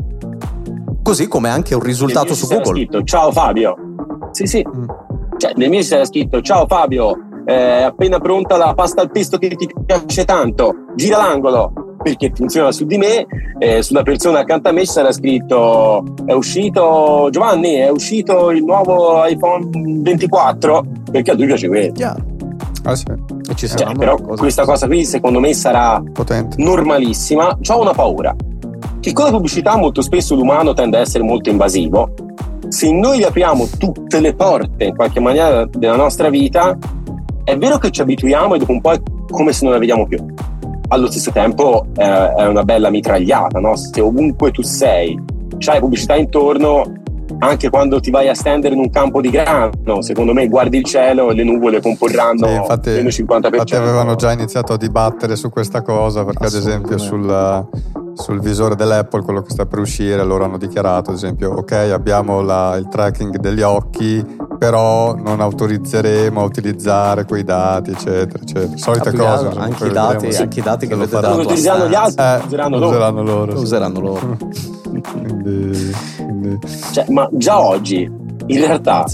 [1.02, 2.74] Così come anche un risultato su Google.
[2.74, 3.76] Scritto, ciao Fabio.
[4.32, 4.66] Sì, sì.
[4.66, 4.86] Mm.
[5.38, 9.50] Cioè, nel mio c'era scritto, ciao Fabio, è appena pronta la pasta al pesto che
[9.50, 11.74] ti piace tanto, gira l'angolo
[12.04, 13.26] perché funziona su di me,
[13.60, 19.26] eh, sulla persona accanto a me sarà scritto è uscito Giovanni, è uscito il nuovo
[19.26, 21.92] iPhone 24 perché a lui piace quello.
[21.94, 22.32] Chiaro.
[22.84, 23.06] Ah, sì.
[23.50, 26.62] E ci cioè, però questa cosa qui secondo me sarà Potente.
[26.62, 27.58] normalissima.
[27.70, 28.36] Ho una paura.
[29.00, 32.14] Che con la pubblicità molto spesso l'umano tende a essere molto invasivo.
[32.68, 36.78] Se noi apriamo tutte le porte in qualche maniera della nostra vita,
[37.44, 40.08] è vero che ci abituiamo e dopo un po' è come se non la vediamo
[40.08, 40.18] più.
[40.90, 43.76] Allo stesso tempo eh, è una bella mitragliata, no?
[43.76, 45.20] Se ovunque tu sei,
[45.58, 47.03] c'hai pubblicità intorno,
[47.44, 50.86] anche quando ti vai a stendere in un campo di grano, secondo me guardi il
[50.86, 53.46] cielo e le nuvole comporranno sì, infatti, meno 50%.
[53.46, 57.68] Infatti avevano già iniziato a dibattere su questa cosa, perché ad esempio sul,
[58.14, 62.42] sul, visore dell'Apple, quello che sta per uscire, loro hanno dichiarato, ad esempio, ok, abbiamo
[62.42, 64.24] la, il tracking degli occhi,
[64.58, 68.78] però non autorizzeremo a utilizzere quei dati, eccetera, eccetera.
[68.78, 69.48] Solite cose.
[69.58, 71.30] Anche i dati, anche i dati che avete dato.
[71.30, 72.88] Non utilizzeranno gli altri, eh, useranno loro.
[72.88, 73.60] Useranno loro.
[73.60, 74.38] Useranno loro.
[76.92, 78.10] Cioè, ma già oggi,
[78.46, 79.06] in realtà,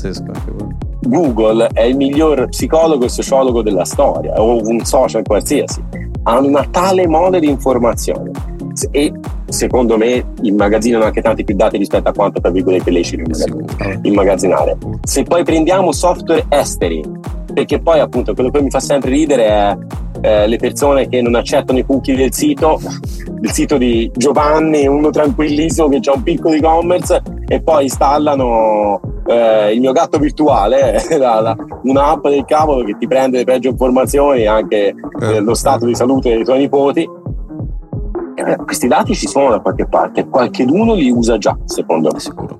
[1.01, 5.83] Google è il miglior psicologo e sociologo della storia, o un social qualsiasi.
[6.23, 8.31] Ha una tale mole di informazioni
[8.91, 9.11] e
[9.47, 13.23] secondo me immagazzinano anche tanti più dati rispetto a quanto tra virgolette lecito
[14.03, 14.77] immagazzinare.
[15.03, 17.03] Se poi prendiamo software esteri,
[17.53, 19.77] perché poi appunto quello che mi fa sempre ridere è
[20.21, 22.79] eh, le persone che non accettano i cookie del sito,
[23.31, 29.73] del sito di Giovanni, uno tranquillissimo che ha un piccolo e-commerce e poi installano eh,
[29.73, 34.45] il mio gatto virtuale, la, la, un'app del cavolo che ti prende le peggio informazioni,
[34.45, 37.09] anche eh, lo stato di salute dei tuoi nipoti.
[38.35, 42.19] Eh, questi dati ci sono da qualche parte, qualcheduno li usa già, secondo me.
[42.19, 42.57] Sicuro.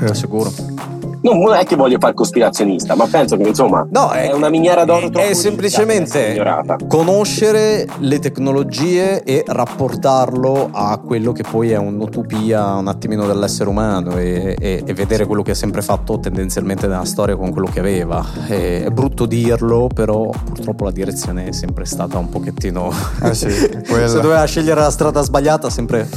[0.00, 4.32] È sicuro non è che voglio fare cospirazionista, ma penso che insomma no, è, è
[4.32, 6.40] una miniera d'oro È, è semplicemente
[6.88, 14.16] conoscere le tecnologie e rapportarlo a quello che poi è un'utopia un attimino dell'essere umano
[14.18, 17.80] e, e, e vedere quello che ha sempre fatto tendenzialmente nella storia con quello che
[17.80, 18.24] aveva.
[18.46, 22.92] È, è brutto dirlo, però purtroppo la direzione è sempre stata un pochettino...
[23.22, 23.50] Eh sì,
[24.06, 26.08] Se doveva scegliere la strada sbagliata, sempre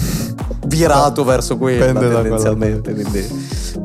[0.69, 2.93] virato verso quella tendenzialmente.
[2.93, 3.27] Quindi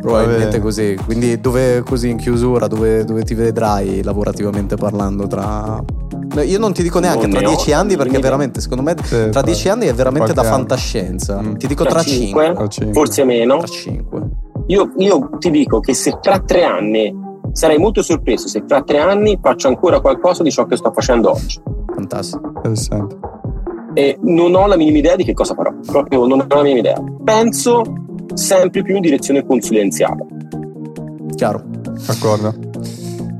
[0.00, 0.96] probabilmente così.
[1.04, 5.82] Quindi dove così in chiusura, dove, dove ti vedrai lavorativamente parlando tra
[6.42, 9.28] io non ti dico neanche non tra dieci ho, anni perché veramente, secondo me, sì,
[9.30, 11.40] tra dieci anni è veramente da fantascienza.
[11.40, 11.54] Mm.
[11.54, 12.54] Ti dico tra, tra cinque,
[12.92, 13.58] forse meno.
[13.58, 14.22] Tra cinque.
[14.66, 17.14] Io, io, ti dico che se tra tre anni
[17.52, 21.30] sarei molto sorpreso se tra tre anni faccio ancora qualcosa di ciò che sto facendo
[21.30, 21.60] oggi.
[21.94, 22.52] Fantastico.
[22.56, 23.33] Interessante.
[23.94, 25.72] E non ho la minima idea di che cosa farò.
[25.86, 27.02] Proprio non ho la minima idea.
[27.22, 27.82] Penso
[28.34, 30.26] sempre più in direzione consulenziale.
[31.34, 31.62] Chiaro.
[32.06, 32.54] D'accordo.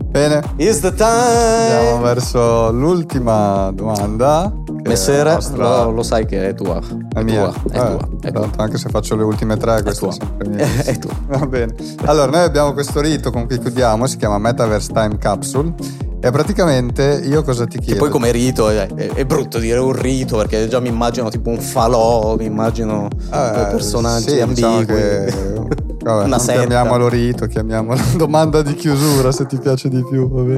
[0.06, 0.42] Bene.
[0.56, 1.76] Is the time.
[1.76, 4.52] Andiamo verso l'ultima domanda.
[4.86, 5.84] Messere, nostra...
[5.84, 6.78] lo, lo, sai che è tua.
[6.78, 7.48] È, è mia.
[7.48, 8.50] Tua, è eh, tua, è tua.
[8.56, 10.66] Anche se faccio le ultime tre, questa è, sempre mia.
[10.84, 11.14] è tua.
[11.26, 11.74] Va bene.
[12.04, 15.74] Allora, noi abbiamo questo rito con cui chiudiamo, si chiama Metaverse Time Capsule.
[16.20, 17.92] E praticamente io cosa ti chiedo?
[17.92, 21.28] Che poi come rito è, è, è, brutto dire un rito perché già mi immagino
[21.28, 24.54] tipo un falò, mi immagino eh, personaggi sì, ambigui.
[24.54, 26.58] Diciamo che Vabbè, Una setta.
[26.60, 30.28] chiamiamolo rito, chiamiamolo domanda di chiusura se ti piace di più.
[30.28, 30.56] Vabbè.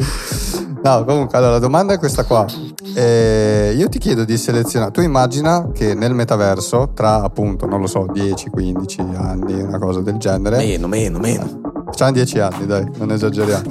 [0.87, 2.47] No, comunque, allora la domanda è questa qua.
[2.95, 4.93] Eh, io ti chiedo di selezionare.
[4.93, 10.01] Tu immagina che nel metaverso, tra appunto, non lo so, 10, 15 anni, una cosa
[10.01, 10.59] del genere.
[10.59, 11.61] Meno, meno, meno.
[11.91, 13.65] C'hanno 10 anni, dai, non esageriamo.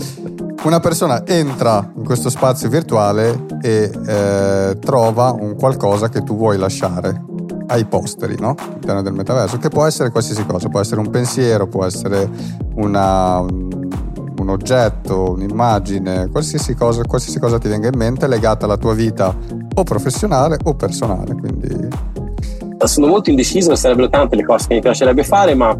[0.64, 6.58] Una persona entra in questo spazio virtuale e eh, trova un qualcosa che tu vuoi
[6.58, 7.24] lasciare
[7.68, 8.56] ai posteri no?
[8.58, 12.30] all'interno del metaverso, che può essere qualsiasi cosa, può essere un pensiero, può essere
[12.76, 13.85] una, un,
[14.46, 19.36] un, oggetto, un'immagine, qualsiasi cosa, qualsiasi cosa ti venga in mente legata alla tua vita
[19.76, 21.34] o professionale o personale.
[21.34, 22.15] Quindi...
[22.88, 25.78] Sono molto indeciso, sarebbero tante le cose che mi piacerebbe fare, ma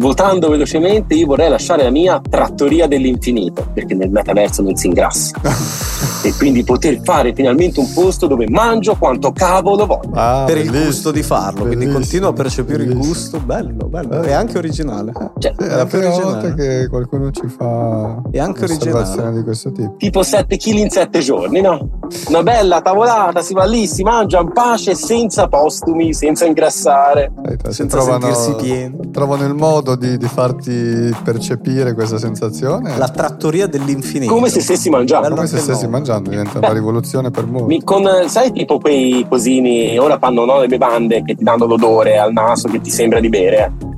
[0.00, 5.38] Votando velocemente, io vorrei lasciare la mia trattoria dell'infinito, perché nel metaverso non si ingrassa.
[6.24, 10.10] e quindi poter fare finalmente un posto dove mangio quanto cavolo voglio.
[10.14, 13.02] Ah, per il gusto di farlo, quindi continuo a percepire bellissimo.
[13.02, 15.12] il gusto, bello, bello, è anche originale.
[15.38, 19.96] Cioè, è la prima volta che qualcuno ci fa è anche originale di questo tipo.
[19.98, 22.00] Tipo 7 kg in 7 giorni, no?
[22.28, 27.32] Una bella tavolata, si va lì, si mangia in pace, senza postumi, senza ingrassare.
[27.46, 29.10] Eh, senza trovano, sentirsi pieni.
[29.10, 32.96] Trovano il modo modo di, di, farti percepire questa sensazione?
[32.96, 34.32] La trattoria dell'infinito.
[34.32, 35.34] Come se stessi mangiando.
[35.34, 35.90] Come se stessi no.
[35.90, 37.82] mangiando, diventa una rivoluzione per molti.
[37.82, 42.32] Con, sai tipo quei cosini, ora fanno no, le bevande che ti danno l'odore al
[42.32, 43.89] naso che ti sembra di bere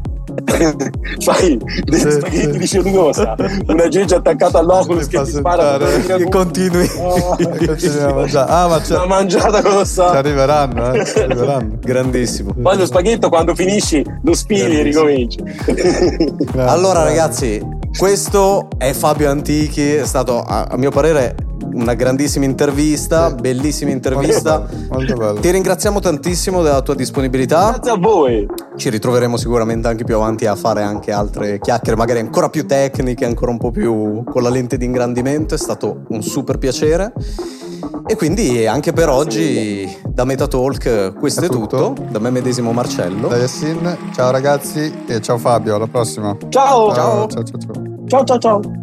[1.21, 2.59] fai dei sì, spaghetti sì.
[2.59, 3.35] di cellullosa
[3.67, 6.91] una geggia attaccata all'oculus che ti spara e continui.
[7.13, 11.79] Oh, ah ma c'è una mangiata colossale ci arriveranno, eh, ci arriveranno.
[11.81, 12.55] grandissimo.
[12.61, 15.39] Poi lo spaghetto quando finisci lo spili e ricominci.
[16.57, 17.61] Allora ragazzi
[17.97, 21.35] questo è Fabio Antichi è stato a, a mio parere
[21.72, 23.34] una grandissima intervista, sì.
[23.36, 24.59] bellissima intervista.
[24.59, 25.40] Molto molto bello.
[25.40, 27.70] Ti ringraziamo tantissimo della tua disponibilità.
[27.70, 28.47] Grazie a voi.
[28.76, 33.24] Ci ritroveremo sicuramente anche più avanti a fare anche altre chiacchiere, magari ancora più tecniche,
[33.24, 35.55] ancora un po' più con la lente di ingrandimento.
[35.55, 37.12] È stato un super piacere.
[38.06, 41.94] E quindi anche per oggi da Metatalk questo è, è tutto.
[41.94, 42.06] tutto.
[42.10, 43.28] Da me medesimo Marcello.
[43.28, 43.97] Da Yassin.
[44.14, 46.36] Ciao ragazzi e ciao Fabio, alla prossima.
[46.48, 46.94] Ciao.
[46.94, 47.59] Ciao ciao ciao.
[48.06, 48.80] Ciao ciao ciao.